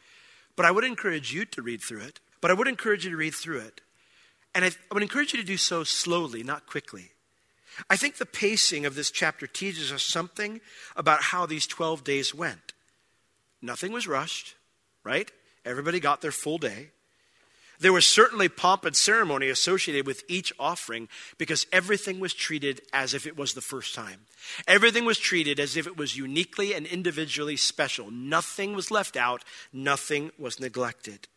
But 0.55 0.65
I 0.65 0.71
would 0.71 0.83
encourage 0.83 1.33
you 1.33 1.45
to 1.45 1.62
read 1.62 1.81
through 1.81 2.01
it. 2.01 2.19
But 2.41 2.52
I 2.52 2.54
would 2.54 2.67
encourage 2.67 3.06
you 3.06 3.12
to 3.12 3.17
read 3.17 3.34
through 3.34 3.60
it. 3.60 3.82
And 4.56 4.65
I, 4.65 4.71
would 4.91 5.04
encourage 5.04 5.34
you 5.34 5.39
to 5.39 5.45
do 5.45 5.58
so 5.58 5.84
slowly, 5.84 6.43
not 6.43 6.65
quickly. 6.65 7.12
I 7.89 7.95
think 7.95 8.17
the 8.17 8.25
pacing 8.25 8.86
of 8.86 8.95
this 8.95 9.12
chapter 9.12 9.47
teaches 9.47 9.91
us 9.91 10.04
something 10.04 10.60
about 10.95 11.21
how 11.21 11.45
these 11.45 11.67
12 11.67 12.04
days 12.04 12.34
went. 12.34 12.73
Nothing 13.62 13.91
was 13.91 14.08
rushed, 14.08 14.56
right? 15.04 15.32
Everybody 15.65 15.99
got 15.99 16.21
their 16.21 16.32
full 16.32 16.58
day. 16.58 16.89
There 17.80 17.93
was 17.93 18.06
certainly 18.06 18.49
pomp 18.49 18.84
and 18.84 18.95
ceremony 18.95 19.47
associated 19.47 20.06
with 20.06 20.23
each 20.28 20.52
offering 20.60 21.08
because 21.38 21.65
everything 21.71 22.19
was 22.19 22.34
treated 22.34 22.82
as 22.91 23.13
if 23.13 23.25
it 23.25 23.38
was 23.38 23.54
the 23.54 23.62
first 23.62 23.95
time. 23.95 24.25
Everything 24.67 25.06
was 25.06 25.17
treated 25.17 25.60
as 25.62 25.78
if 25.78 25.88
it 25.88 25.95
was 25.95 26.17
uniquely 26.17 26.73
and 26.73 26.86
individually 26.86 27.56
special. 27.56 28.12
Nothing 28.12 28.73
was 28.73 28.91
left 28.91 29.15
out, 29.15 29.45
nothing 29.71 30.32
was 30.38 30.60
neglected. 30.60 31.30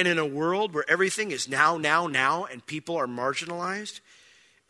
And 0.00 0.08
in 0.08 0.18
a 0.18 0.24
world 0.24 0.72
where 0.72 0.90
everything 0.90 1.30
is 1.30 1.46
now, 1.46 1.76
now, 1.76 2.06
now, 2.06 2.46
and 2.46 2.64
people 2.64 2.96
are 2.96 3.06
marginalized, 3.06 4.00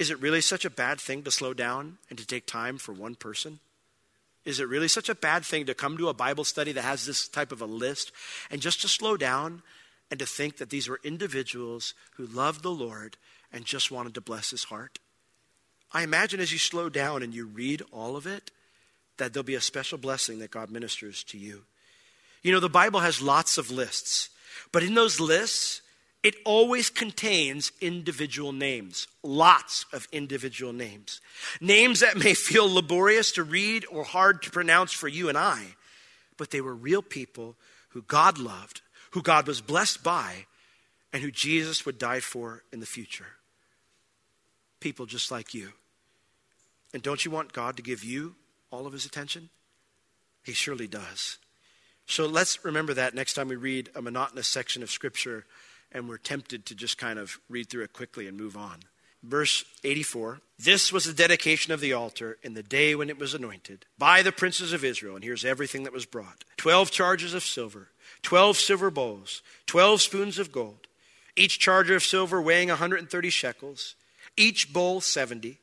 is 0.01 0.11
it 0.11 0.21
really 0.21 0.41
such 0.41 0.65
a 0.65 0.71
bad 0.71 1.01
thing 1.01 1.23
to 1.23 1.31
slow 1.31 1.55
down 1.55 1.99
and 2.09 2.19
to 2.19 2.27
take 2.27 2.47
time 2.47 2.79
for 2.79 2.93
one 2.93 3.15
person? 3.15 3.61
Is 4.45 4.59
it 4.59 4.67
really 4.67 4.89
such 4.89 5.09
a 5.09 5.15
bad 5.15 5.45
thing 5.45 5.67
to 5.67 5.73
come 5.73 5.97
to 5.99 6.09
a 6.09 6.13
Bible 6.13 6.43
study 6.43 6.73
that 6.73 6.83
has 6.83 7.07
this 7.07 7.29
type 7.29 7.53
of 7.53 7.61
a 7.61 7.65
list 7.65 8.11
and 8.51 8.61
just 8.61 8.83
to 8.83 8.89
slow 8.89 9.17
down 9.17 9.63
and 10.11 10.19
to 10.19 10.27
think 10.27 10.57
that 10.57 10.71
these 10.71 10.89
were 10.89 10.99
individuals 11.05 11.95
who 12.17 12.27
loved 12.27 12.65
the 12.65 12.73
Lord 12.73 13.17
and 13.53 13.65
just 13.65 13.93
wanted 13.93 14.15
to 14.15 14.21
bless 14.21 14.51
his 14.51 14.65
heart? 14.65 14.99
I 15.93 16.03
imagine 16.03 16.41
as 16.41 16.51
you 16.51 16.59
slow 16.59 16.89
down 16.89 17.23
and 17.23 17.33
you 17.33 17.47
read 17.47 17.83
all 17.93 18.17
of 18.17 18.27
it, 18.27 18.51
that 19.19 19.33
there'll 19.33 19.45
be 19.45 19.55
a 19.55 19.61
special 19.61 19.97
blessing 19.97 20.41
that 20.41 20.51
God 20.51 20.73
ministers 20.73 21.23
to 21.23 21.39
you. 21.39 21.67
You 22.43 22.51
know, 22.51 22.59
the 22.59 22.69
Bible 22.69 22.99
has 22.99 23.23
lots 23.23 23.59
of 23.59 23.71
lists. 23.71 24.31
But 24.73 24.83
in 24.83 24.95
those 24.95 25.21
lists, 25.21 25.83
it 26.23 26.35
always 26.45 26.91
contains 26.91 27.73
individual 27.81 28.53
names, 28.53 29.09
lots 29.23 29.87
of 29.93 30.07
individual 30.13 30.73
names. 30.73 31.21
Names 31.61 32.01
that 32.01 32.19
may 32.19 32.35
feel 32.35 32.73
laborious 32.73 33.33
to 33.33 33.43
read 33.43 33.87
or 33.91 34.05
hard 34.05 34.43
to 34.43 34.51
pronounce 34.51 34.93
for 34.93 35.09
you 35.09 35.29
and 35.29 35.39
I, 35.39 35.77
but 36.37 36.51
they 36.51 36.61
were 36.61 36.75
real 36.75 37.03
people 37.03 37.57
who 37.91 38.03
God 38.03 38.39
loved, 38.39 38.83
who 39.13 39.23
God 39.23 39.47
was 39.47 39.63
blessed 39.63 40.03
by, 40.03 40.47
and 41.13 41.23
who 41.23 41.31
Jesus 41.31 41.87
would 41.87 41.99
die 41.99 42.21
for 42.21 42.63
in 42.71 42.81
the 42.81 42.87
future. 42.87 43.27
People 44.79 45.07
just 45.07 45.31
like 45.31 45.55
you. 45.55 45.71
And 46.93 47.03
don't 47.03 47.25
you 47.25 47.31
want 47.31 47.53
God 47.53 47.77
to 47.77 47.83
give 47.83 48.05
you 48.05 48.35
all 48.71 48.87
of 48.87 48.93
his 48.93 49.07
attention? 49.07 49.49
He 50.45 50.53
surely 50.53 50.87
does. 50.87 51.39
So 52.11 52.27
let's 52.27 52.65
remember 52.65 52.93
that 52.95 53.15
next 53.15 53.35
time 53.35 53.47
we 53.47 53.55
read 53.55 53.89
a 53.95 54.03
monotonous 54.03 54.49
section 54.49 54.83
of 54.83 54.91
Scripture 54.91 55.47
and 55.93 56.09
we're 56.09 56.19
tempted 56.19 56.67
to 56.67 56.75
just 56.75 56.99
kind 56.99 57.21
of 57.21 57.39
read 57.49 57.71
through 57.71 57.85
it 57.85 57.93
quickly 57.93 58.27
and 58.27 58.37
move 58.37 58.57
on. 58.57 58.81
Verse 59.23 59.65
84 59.85 60.41
This 60.59 60.93
was 60.93 61.05
the 61.05 61.13
dedication 61.13 61.73
of 61.73 61.79
the 61.79 61.93
altar 61.93 62.37
in 62.43 62.55
the 62.55 62.65
day 62.65 62.97
when 62.97 63.11
it 63.11 63.19
was 63.21 63.33
anointed 63.33 63.87
by 63.97 64.23
the 64.23 64.33
princes 64.33 64.73
of 64.73 64.85
Israel. 64.85 65.15
And 65.15 65.23
here's 65.23 65.45
everything 65.45 65.85
that 65.85 65.93
was 65.93 66.05
brought 66.05 66.43
12 66.57 66.91
charges 66.91 67.33
of 67.33 67.45
silver, 67.45 67.91
12 68.23 68.57
silver 68.57 68.91
bowls, 68.91 69.41
12 69.67 70.03
spoons 70.03 70.41
of 70.41 70.51
gold, 70.51 70.89
each 71.37 71.61
charger 71.61 71.95
of 71.95 72.03
silver 72.03 72.43
weighing 72.43 72.71
130 72.71 73.31
shekels, 73.31 73.95
each 74.37 74.73
bowl 74.73 75.01
70. 75.01 75.59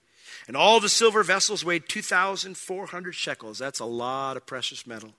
And 0.48 0.56
all 0.56 0.80
the 0.80 0.88
silver 0.88 1.24
vessels 1.24 1.66
weighed 1.66 1.90
2,400 1.90 3.16
shekels. 3.16 3.60
That's 3.60 3.82
a 3.82 3.86
lot 3.86 4.38
of 4.38 4.46
precious 4.46 4.88
metal 4.88 5.14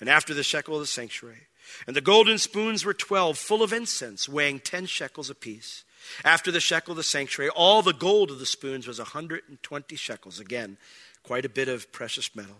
and 0.00 0.08
after 0.08 0.34
the 0.34 0.42
shekel 0.42 0.74
of 0.74 0.80
the 0.80 0.86
sanctuary. 0.86 1.48
And 1.86 1.96
the 1.96 2.00
golden 2.00 2.38
spoons 2.38 2.84
were 2.84 2.94
twelve, 2.94 3.38
full 3.38 3.62
of 3.62 3.72
incense, 3.72 4.28
weighing 4.28 4.60
ten 4.60 4.86
shekels 4.86 5.30
apiece. 5.30 5.84
After 6.24 6.50
the 6.50 6.60
shekel 6.60 6.92
of 6.92 6.96
the 6.96 7.02
sanctuary, 7.02 7.50
all 7.50 7.82
the 7.82 7.92
gold 7.92 8.30
of 8.30 8.38
the 8.38 8.46
spoons 8.46 8.86
was 8.86 8.98
a 8.98 9.04
120 9.04 9.96
shekels. 9.96 10.38
Again, 10.38 10.76
quite 11.22 11.44
a 11.44 11.48
bit 11.48 11.68
of 11.68 11.90
precious 11.92 12.34
metal. 12.36 12.56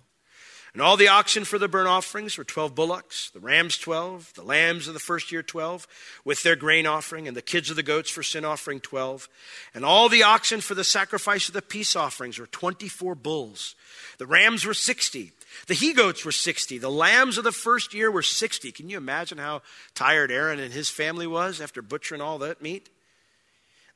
And 0.73 0.83
all 0.83 0.97
the 0.97 1.07
oxen 1.07 1.45
for 1.45 1.57
the 1.57 1.69
burnt 1.69 1.87
offerings 1.87 2.37
were 2.37 2.43
12 2.43 2.75
bullocks, 2.75 3.31
the 3.31 3.39
rams 3.39 3.79
12, 3.79 4.33
the 4.35 4.43
lambs 4.43 4.89
of 4.89 4.95
the 4.95 4.99
first 4.99 5.31
year 5.31 5.43
12, 5.43 5.87
with 6.25 6.43
their 6.43 6.57
grain 6.57 6.85
offering, 6.85 7.29
and 7.29 7.37
the 7.37 7.43
kids 7.43 7.71
of 7.71 7.77
the 7.77 7.85
goats 7.85 8.11
for 8.11 8.25
sin 8.25 8.45
offering 8.45 8.81
12. 8.81 9.29
And 9.73 9.85
all 9.85 10.09
the 10.09 10.25
oxen 10.25 10.61
for 10.61 10.75
the 10.75 10.83
sacrifice 10.83 11.47
of 11.47 11.55
the 11.55 11.63
peace 11.63 11.95
offerings 11.95 12.41
were 12.41 12.49
24 12.49 13.15
bulls. 13.15 13.77
The 14.19 14.27
rams 14.27 14.67
were 14.67 14.75
60 14.75 15.31
The 15.67 15.75
he 15.75 15.93
goats 15.93 16.25
were 16.25 16.33
60. 16.33 16.79
The 16.79 16.91
lambs 16.91 17.39
of 17.39 17.45
the 17.45 17.53
first 17.53 17.95
year 17.95 18.11
were 18.11 18.23
60. 18.23 18.73
Can 18.73 18.89
you 18.89 18.97
imagine 18.97 19.39
how 19.39 19.63
tired 19.95 20.31
Aaron 20.31 20.59
and 20.59 20.73
his 20.73 20.91
family 20.91 21.27
was 21.27 21.61
after 21.61 21.83
butchering 21.83 22.21
all 22.21 22.39
that 22.39 22.63
meat? 22.63 22.89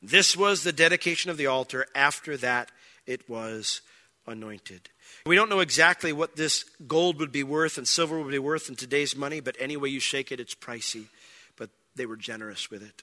This 0.02 0.36
was 0.36 0.62
the 0.62 0.72
dedication 0.72 1.30
of 1.30 1.36
the 1.36 1.46
altar. 1.46 1.86
After 1.94 2.36
that, 2.38 2.70
it 3.06 3.28
was 3.28 3.80
anointed. 4.26 4.88
We 5.26 5.36
don't 5.36 5.50
know 5.50 5.60
exactly 5.60 6.12
what 6.12 6.36
this 6.36 6.64
gold 6.86 7.18
would 7.18 7.32
be 7.32 7.42
worth 7.42 7.78
and 7.78 7.88
silver 7.88 8.18
would 8.18 8.30
be 8.30 8.38
worth 8.38 8.68
in 8.68 8.76
today's 8.76 9.16
money, 9.16 9.40
but 9.40 9.56
any 9.58 9.76
way 9.76 9.88
you 9.88 10.00
shake 10.00 10.30
it, 10.30 10.40
it's 10.40 10.54
pricey. 10.54 11.06
But 11.56 11.70
they 11.96 12.06
were 12.06 12.16
generous 12.16 12.70
with 12.70 12.82
it. 12.82 13.02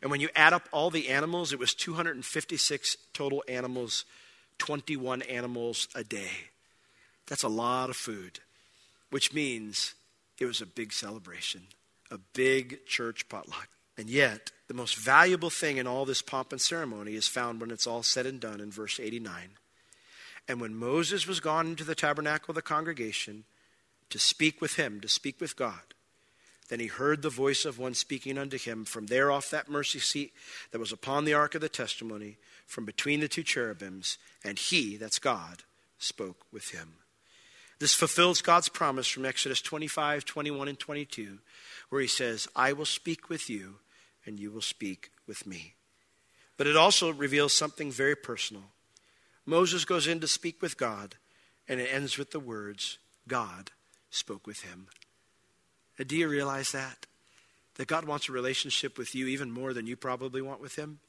And 0.00 0.10
when 0.10 0.20
you 0.20 0.28
add 0.34 0.52
up 0.52 0.68
all 0.72 0.90
the 0.90 1.08
animals, 1.08 1.52
it 1.52 1.60
was 1.60 1.74
256 1.74 2.96
total 3.14 3.44
animals, 3.46 4.04
21 4.58 5.22
animals 5.22 5.86
a 5.94 6.02
day. 6.02 6.30
That's 7.26 7.42
a 7.42 7.48
lot 7.48 7.90
of 7.90 7.96
food, 7.96 8.40
which 9.10 9.32
means 9.32 9.94
it 10.38 10.46
was 10.46 10.60
a 10.60 10.66
big 10.66 10.92
celebration, 10.92 11.62
a 12.10 12.18
big 12.18 12.84
church 12.86 13.28
potluck. 13.28 13.68
And 13.96 14.08
yet, 14.08 14.50
the 14.68 14.74
most 14.74 14.96
valuable 14.96 15.50
thing 15.50 15.76
in 15.76 15.86
all 15.86 16.04
this 16.04 16.22
pomp 16.22 16.50
and 16.52 16.60
ceremony 16.60 17.14
is 17.14 17.28
found 17.28 17.60
when 17.60 17.70
it's 17.70 17.86
all 17.86 18.02
said 18.02 18.26
and 18.26 18.40
done 18.40 18.60
in 18.60 18.70
verse 18.70 18.98
89. 18.98 19.50
And 20.48 20.60
when 20.60 20.74
Moses 20.74 21.26
was 21.26 21.40
gone 21.40 21.68
into 21.68 21.84
the 21.84 21.94
tabernacle 21.94 22.52
of 22.52 22.56
the 22.56 22.62
congregation 22.62 23.44
to 24.10 24.18
speak 24.18 24.60
with 24.60 24.76
him, 24.76 25.00
to 25.00 25.08
speak 25.08 25.40
with 25.40 25.56
God, 25.56 25.94
then 26.68 26.80
he 26.80 26.86
heard 26.86 27.22
the 27.22 27.30
voice 27.30 27.64
of 27.64 27.78
one 27.78 27.94
speaking 27.94 28.38
unto 28.38 28.58
him 28.58 28.84
from 28.84 29.06
there 29.06 29.30
off 29.30 29.50
that 29.50 29.68
mercy 29.68 29.98
seat 29.98 30.32
that 30.70 30.78
was 30.78 30.92
upon 30.92 31.24
the 31.24 31.34
ark 31.34 31.54
of 31.54 31.60
the 31.60 31.68
testimony, 31.68 32.38
from 32.66 32.86
between 32.86 33.20
the 33.20 33.28
two 33.28 33.42
cherubims, 33.42 34.16
and 34.42 34.58
he, 34.58 34.96
that's 34.96 35.18
God, 35.18 35.64
spoke 35.98 36.46
with 36.50 36.70
him. 36.70 36.94
This 37.82 37.94
fulfills 37.94 38.42
God's 38.42 38.68
promise 38.68 39.08
from 39.08 39.26
Exodus 39.26 39.60
25, 39.60 40.24
21, 40.24 40.68
and 40.68 40.78
22, 40.78 41.38
where 41.88 42.00
he 42.00 42.06
says, 42.06 42.46
I 42.54 42.72
will 42.72 42.84
speak 42.84 43.28
with 43.28 43.50
you, 43.50 43.78
and 44.24 44.38
you 44.38 44.52
will 44.52 44.60
speak 44.60 45.10
with 45.26 45.48
me. 45.48 45.74
But 46.56 46.68
it 46.68 46.76
also 46.76 47.12
reveals 47.12 47.52
something 47.52 47.90
very 47.90 48.14
personal. 48.14 48.62
Moses 49.44 49.84
goes 49.84 50.06
in 50.06 50.20
to 50.20 50.28
speak 50.28 50.62
with 50.62 50.78
God, 50.78 51.16
and 51.66 51.80
it 51.80 51.92
ends 51.92 52.16
with 52.16 52.30
the 52.30 52.38
words, 52.38 52.98
God 53.26 53.72
spoke 54.10 54.46
with 54.46 54.60
him. 54.60 54.86
Do 55.98 56.16
you 56.16 56.28
realize 56.28 56.70
that? 56.70 57.06
That 57.78 57.88
God 57.88 58.04
wants 58.04 58.28
a 58.28 58.32
relationship 58.32 58.96
with 58.96 59.12
you 59.12 59.26
even 59.26 59.50
more 59.50 59.72
than 59.72 59.88
you 59.88 59.96
probably 59.96 60.40
want 60.40 60.60
with 60.60 60.76
him? 60.76 61.00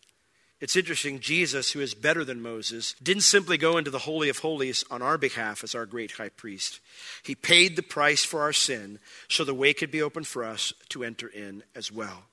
It's 0.61 0.75
interesting, 0.75 1.19
Jesus, 1.19 1.71
who 1.71 1.81
is 1.81 1.93
better 1.93 2.23
than 2.23 2.41
Moses, 2.41 2.95
didn't 3.03 3.23
simply 3.23 3.57
go 3.57 3.77
into 3.77 3.91
the 3.91 3.99
Holy 3.99 4.29
of 4.29 4.39
Holies 4.39 4.85
on 4.89 5.01
our 5.01 5.17
behalf 5.17 5.63
as 5.63 5.75
our 5.75 5.85
great 5.85 6.13
high 6.13 6.29
priest. 6.29 6.79
He 7.23 7.35
paid 7.35 7.75
the 7.75 7.83
price 7.83 8.23
for 8.23 8.41
our 8.41 8.53
sin 8.53 8.99
so 9.27 9.43
the 9.43 9.53
way 9.53 9.73
could 9.73 9.91
be 9.91 10.01
open 10.01 10.23
for 10.23 10.43
us 10.45 10.71
to 10.89 11.03
enter 11.03 11.27
in 11.27 11.63
as 11.75 11.91
well. 11.91 12.23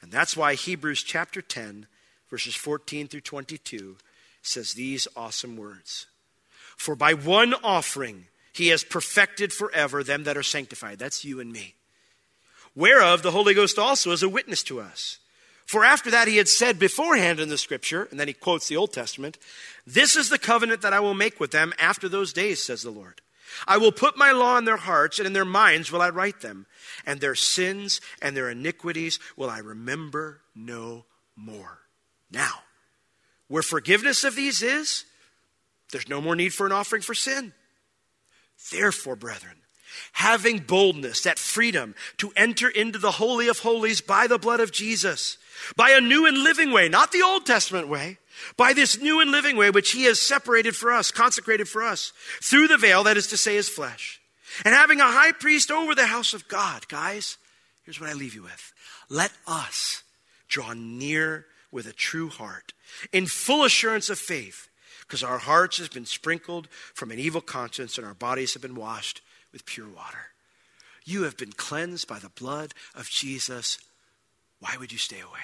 And 0.00 0.12
that's 0.12 0.36
why 0.36 0.54
Hebrews 0.54 1.02
chapter 1.02 1.42
10, 1.42 1.86
verses 2.30 2.54
14 2.54 3.08
through 3.08 3.20
22, 3.20 3.96
says 4.42 4.74
these 4.74 5.08
awesome 5.16 5.56
words 5.56 6.06
For 6.76 6.94
by 6.94 7.14
one 7.14 7.54
offering 7.64 8.26
he 8.52 8.68
has 8.68 8.84
perfected 8.84 9.52
forever 9.52 10.04
them 10.04 10.24
that 10.24 10.36
are 10.36 10.42
sanctified. 10.42 10.98
That's 10.98 11.24
you 11.24 11.40
and 11.40 11.52
me. 11.52 11.74
Whereof 12.74 13.22
the 13.22 13.30
Holy 13.30 13.54
Ghost 13.54 13.78
also 13.78 14.12
is 14.12 14.22
a 14.22 14.28
witness 14.28 14.62
to 14.64 14.80
us. 14.80 15.18
For 15.72 15.86
after 15.86 16.10
that, 16.10 16.28
he 16.28 16.36
had 16.36 16.50
said 16.50 16.78
beforehand 16.78 17.40
in 17.40 17.48
the 17.48 17.56
scripture, 17.56 18.06
and 18.10 18.20
then 18.20 18.28
he 18.28 18.34
quotes 18.34 18.68
the 18.68 18.76
Old 18.76 18.92
Testament, 18.92 19.38
This 19.86 20.16
is 20.16 20.28
the 20.28 20.38
covenant 20.38 20.82
that 20.82 20.92
I 20.92 21.00
will 21.00 21.14
make 21.14 21.40
with 21.40 21.50
them 21.50 21.72
after 21.78 22.10
those 22.10 22.34
days, 22.34 22.62
says 22.62 22.82
the 22.82 22.90
Lord. 22.90 23.22
I 23.66 23.78
will 23.78 23.90
put 23.90 24.18
my 24.18 24.32
law 24.32 24.58
in 24.58 24.66
their 24.66 24.76
hearts, 24.76 25.18
and 25.18 25.26
in 25.26 25.32
their 25.32 25.46
minds 25.46 25.90
will 25.90 26.02
I 26.02 26.10
write 26.10 26.42
them, 26.42 26.66
and 27.06 27.22
their 27.22 27.34
sins 27.34 28.02
and 28.20 28.36
their 28.36 28.50
iniquities 28.50 29.18
will 29.34 29.48
I 29.48 29.60
remember 29.60 30.42
no 30.54 31.06
more. 31.36 31.78
Now, 32.30 32.64
where 33.48 33.62
forgiveness 33.62 34.24
of 34.24 34.36
these 34.36 34.60
is, 34.60 35.06
there's 35.90 36.06
no 36.06 36.20
more 36.20 36.36
need 36.36 36.52
for 36.52 36.66
an 36.66 36.72
offering 36.72 37.00
for 37.00 37.14
sin. 37.14 37.54
Therefore, 38.70 39.16
brethren, 39.16 39.56
having 40.12 40.58
boldness, 40.58 41.22
that 41.22 41.38
freedom 41.38 41.94
to 42.18 42.30
enter 42.36 42.68
into 42.68 42.98
the 42.98 43.12
Holy 43.12 43.48
of 43.48 43.60
Holies 43.60 44.02
by 44.02 44.26
the 44.26 44.38
blood 44.38 44.60
of 44.60 44.70
Jesus, 44.70 45.38
by 45.76 45.90
a 45.90 46.00
new 46.00 46.26
and 46.26 46.38
living 46.38 46.72
way, 46.72 46.88
not 46.88 47.12
the 47.12 47.22
Old 47.22 47.46
Testament 47.46 47.88
way, 47.88 48.18
by 48.56 48.72
this 48.72 49.00
new 49.00 49.20
and 49.20 49.30
living 49.30 49.56
way 49.56 49.70
which 49.70 49.92
He 49.92 50.04
has 50.04 50.20
separated 50.20 50.74
for 50.76 50.92
us, 50.92 51.10
consecrated 51.10 51.68
for 51.68 51.82
us, 51.82 52.12
through 52.42 52.68
the 52.68 52.78
veil, 52.78 53.04
that 53.04 53.16
is 53.16 53.28
to 53.28 53.36
say, 53.36 53.54
His 53.54 53.68
flesh. 53.68 54.20
And 54.64 54.74
having 54.74 55.00
a 55.00 55.10
high 55.10 55.32
priest 55.32 55.70
over 55.70 55.94
the 55.94 56.06
house 56.06 56.34
of 56.34 56.48
God, 56.48 56.88
guys, 56.88 57.38
here's 57.84 58.00
what 58.00 58.10
I 58.10 58.14
leave 58.14 58.34
you 58.34 58.42
with. 58.42 58.72
Let 59.08 59.32
us 59.46 60.02
draw 60.48 60.72
near 60.74 61.46
with 61.70 61.86
a 61.86 61.92
true 61.92 62.28
heart, 62.28 62.72
in 63.12 63.26
full 63.26 63.64
assurance 63.64 64.10
of 64.10 64.18
faith, 64.18 64.68
because 65.00 65.22
our 65.22 65.38
hearts 65.38 65.78
have 65.78 65.90
been 65.90 66.06
sprinkled 66.06 66.68
from 66.94 67.10
an 67.10 67.18
evil 67.18 67.40
conscience 67.40 67.96
and 67.96 68.06
our 68.06 68.14
bodies 68.14 68.52
have 68.52 68.62
been 68.62 68.74
washed 68.74 69.22
with 69.52 69.66
pure 69.66 69.88
water. 69.88 70.32
You 71.04 71.22
have 71.24 71.36
been 71.36 71.52
cleansed 71.52 72.06
by 72.06 72.18
the 72.18 72.28
blood 72.28 72.74
of 72.94 73.08
Jesus. 73.08 73.78
Why 74.62 74.76
would 74.78 74.92
you 74.92 74.98
stay 74.98 75.18
away? 75.18 75.40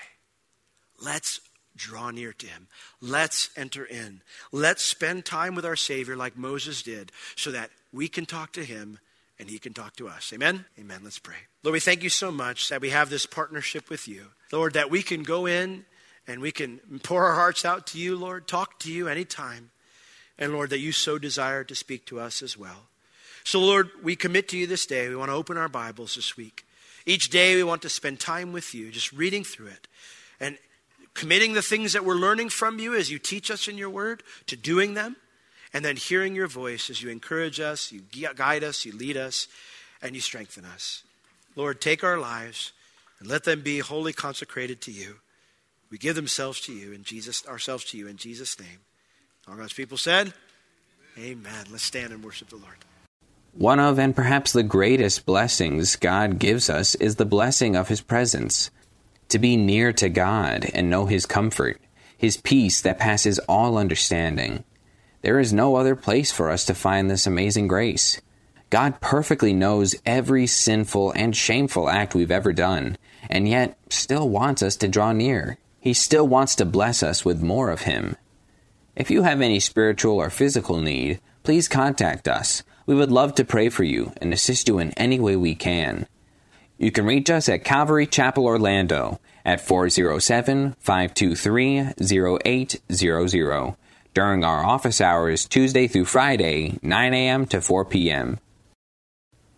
Let's 1.02 1.40
draw 1.74 2.12
near 2.12 2.33
to 2.33 2.46
him. 2.46 2.68
Let's 3.00 3.50
enter 3.57 3.85
in. 3.85 4.22
Let's 4.52 4.85
spend 4.85 5.24
time 5.24 5.57
with 5.57 5.66
our 5.66 5.74
Savior 5.74 6.16
like 6.16 6.37
Moses 6.37 6.85
did 6.85 7.11
so 7.35 7.50
that 7.50 7.70
we 7.92 8.07
can 8.07 8.26
talk 8.26 8.52
to 8.52 8.64
him 8.64 9.00
and 9.37 9.50
he 9.50 9.59
can 9.59 9.74
talk 9.74 9.96
to 9.96 10.07
us. 10.07 10.33
Amen? 10.33 10.66
Amen. 10.78 11.00
Let's 11.02 11.18
pray. 11.18 11.35
Lord, 11.64 11.72
we 11.72 11.81
thank 11.81 12.04
you 12.04 12.11
so 12.11 12.31
much 12.31 12.68
that 12.68 12.81
we 12.81 12.90
have 12.90 13.11
this 13.11 13.26
partnership 13.26 13.90
with 13.90 14.07
you. 14.07 14.26
Lord, 14.52 14.74
that 14.74 14.88
we 14.88 15.02
can 15.02 15.24
go 15.24 15.46
in 15.46 15.85
and 16.28 16.40
we 16.40 16.52
can 16.52 16.78
pour 17.02 17.24
our 17.24 17.35
hearts 17.35 17.64
out 17.64 17.88
to 17.88 17.98
you, 17.98 18.14
Lord, 18.14 18.46
talk 18.46 18.78
to 18.81 18.92
you 18.92 19.09
anytime. 19.09 19.72
And 20.38 20.52
Lord, 20.52 20.70
that 20.70 20.78
you 20.78 20.92
so 20.92 21.18
desire 21.18 21.64
to 21.64 21.74
speak 21.74 22.07
to 22.07 22.20
us 22.20 22.40
as 22.40 22.57
well. 22.57 22.87
So, 23.42 23.59
Lord, 23.59 23.90
we 24.00 24.14
commit 24.14 24.46
to 24.50 24.57
you 24.57 24.68
this 24.68 24.87
day. 24.87 25.09
We 25.09 25.16
want 25.16 25.31
to 25.31 25.35
open 25.35 25.57
our 25.57 25.68
Bibles 25.68 26.14
this 26.14 26.37
week. 26.37 26.67
Each 27.09 27.31
day 27.31 27.57
we 27.57 27.62
want 27.64 27.81
to 27.83 27.88
spend 27.88 28.21
time 28.21 28.53
with 28.53 28.75
you, 28.75 28.90
just 28.90 29.14
reading 29.14 29.42
through 29.42 29.68
it 29.68 29.88
and 30.38 30.59
committing 31.14 31.55
the 31.55 31.62
things 31.62 31.94
that 31.94 32.05
we're 32.05 32.12
learning 32.12 32.51
from 32.51 32.79
you 32.79 32.94
as 32.94 33.11
you 33.11 33.18
teach 33.18 33.51
us 33.51 33.66
in 33.66 33.79
your 33.79 33.88
word 33.88 34.23
to 34.47 34.57
doing 34.57 34.92
them, 34.92 35.16
and 35.73 35.83
then 35.83 35.97
hearing 35.97 36.35
your 36.35 36.49
voice 36.49 36.90
as 36.90 37.03
you 37.03 37.09
encourage 37.09 37.61
us, 37.61 37.90
you 37.90 38.03
guide 38.35 38.62
us, 38.62 38.85
you 38.85 38.92
lead 38.92 39.16
us, 39.16 39.49
and 40.03 40.14
you 40.14 40.21
strengthen 40.21 40.66
us. 40.66 41.03
Lord, 41.57 41.81
take 41.81 42.05
our 42.05 42.18
lives 42.18 42.73
and 43.21 43.29
let 43.29 43.44
them 43.44 43.62
be 43.62 43.79
wholly 43.79 44.12
consecrated 44.12 44.83
to 44.83 44.92
you. 44.92 45.16
We 45.90 45.97
give 45.97 46.14
themselves 46.14 46.61
to 46.62 46.75
you 46.75 46.92
in 46.92 47.05
Jesus, 47.05 47.47
ourselves 47.47 47.87
to 47.87 47.97
you 47.97 48.07
in 48.07 48.18
Jesus' 48.18 48.61
name. 48.61 48.81
All 49.49 49.57
God's 49.57 49.73
people 49.73 49.97
said, 49.97 50.35
Amen. 51.16 51.40
Amen. 51.47 51.66
Let's 51.71 51.85
stand 51.85 52.12
and 52.12 52.23
worship 52.23 52.51
the 52.51 52.57
Lord. 52.57 52.77
One 53.59 53.81
of, 53.81 53.99
and 53.99 54.14
perhaps 54.14 54.53
the 54.53 54.62
greatest 54.62 55.27
blessings 55.27 55.97
God 55.97 56.38
gives 56.38 56.71
us 56.71 56.94
is 56.94 57.16
the 57.16 57.25
blessing 57.25 57.75
of 57.75 57.88
His 57.88 58.01
presence. 58.01 58.71
To 59.31 59.40
be 59.40 59.57
near 59.57 59.92
to 59.94 60.09
God 60.09 60.71
and 60.73 60.88
know 60.88 61.07
His 61.07 61.27
comfort, 61.27 61.81
His 62.16 62.37
peace 62.37 62.81
that 62.83 63.01
passes 63.01 63.40
all 63.40 63.77
understanding. 63.77 64.62
There 65.23 65.40
is 65.40 65.53
no 65.53 65.75
other 65.75 65.97
place 65.97 66.31
for 66.31 66.53
us 66.53 66.64
to 66.66 66.75
find 66.75 67.11
this 67.11 67.27
amazing 67.27 67.66
grace. 67.66 68.21
God 68.71 69.01
perfectly 69.01 69.53
knows 69.53 69.97
every 70.07 70.47
sinful 70.47 71.11
and 71.16 71.35
shameful 71.35 71.90
act 71.90 72.14
we've 72.14 72.31
ever 72.31 72.53
done, 72.53 72.97
and 73.29 73.49
yet 73.49 73.77
still 73.90 74.29
wants 74.29 74.62
us 74.62 74.77
to 74.77 74.87
draw 74.87 75.11
near. 75.11 75.59
He 75.81 75.94
still 75.94 76.29
wants 76.29 76.55
to 76.57 76.64
bless 76.64 77.03
us 77.03 77.25
with 77.25 77.42
more 77.42 77.71
of 77.71 77.83
Him. 77.83 78.14
If 78.94 79.11
you 79.11 79.23
have 79.23 79.40
any 79.40 79.59
spiritual 79.59 80.14
or 80.14 80.31
physical 80.31 80.81
need, 80.81 81.18
please 81.42 81.66
contact 81.66 82.29
us. 82.29 82.62
We 82.88 82.94
would 82.94 83.12
love 83.12 83.35
to 83.35 83.44
pray 83.44 83.68
for 83.68 83.85
you 83.85 84.14
and 84.16 84.33
assist 84.33 84.66
you 84.66 84.79
in 84.79 84.92
any 84.92 85.20
way 85.20 85.37
we 85.37 85.55
can. 85.55 86.07
You 86.79 86.90
can 86.90 87.05
reach 87.05 87.29
us 87.29 87.46
at 87.51 87.62
Calvary 87.62 88.07
Chapel 88.07 88.46
Orlando 88.46 89.20
at 89.44 89.61
407 89.61 90.74
523 90.81 91.92
0800 92.01 93.77
during 94.14 94.42
our 94.42 94.64
office 94.64 95.03
hours 95.03 95.44
Tuesday 95.44 95.87
through 95.87 96.07
Friday, 96.07 96.79
9 96.81 97.12
a.m. 97.12 97.44
to 97.48 97.61
4 97.61 97.85
p.m. 97.85 98.38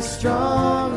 Strong 0.00 0.94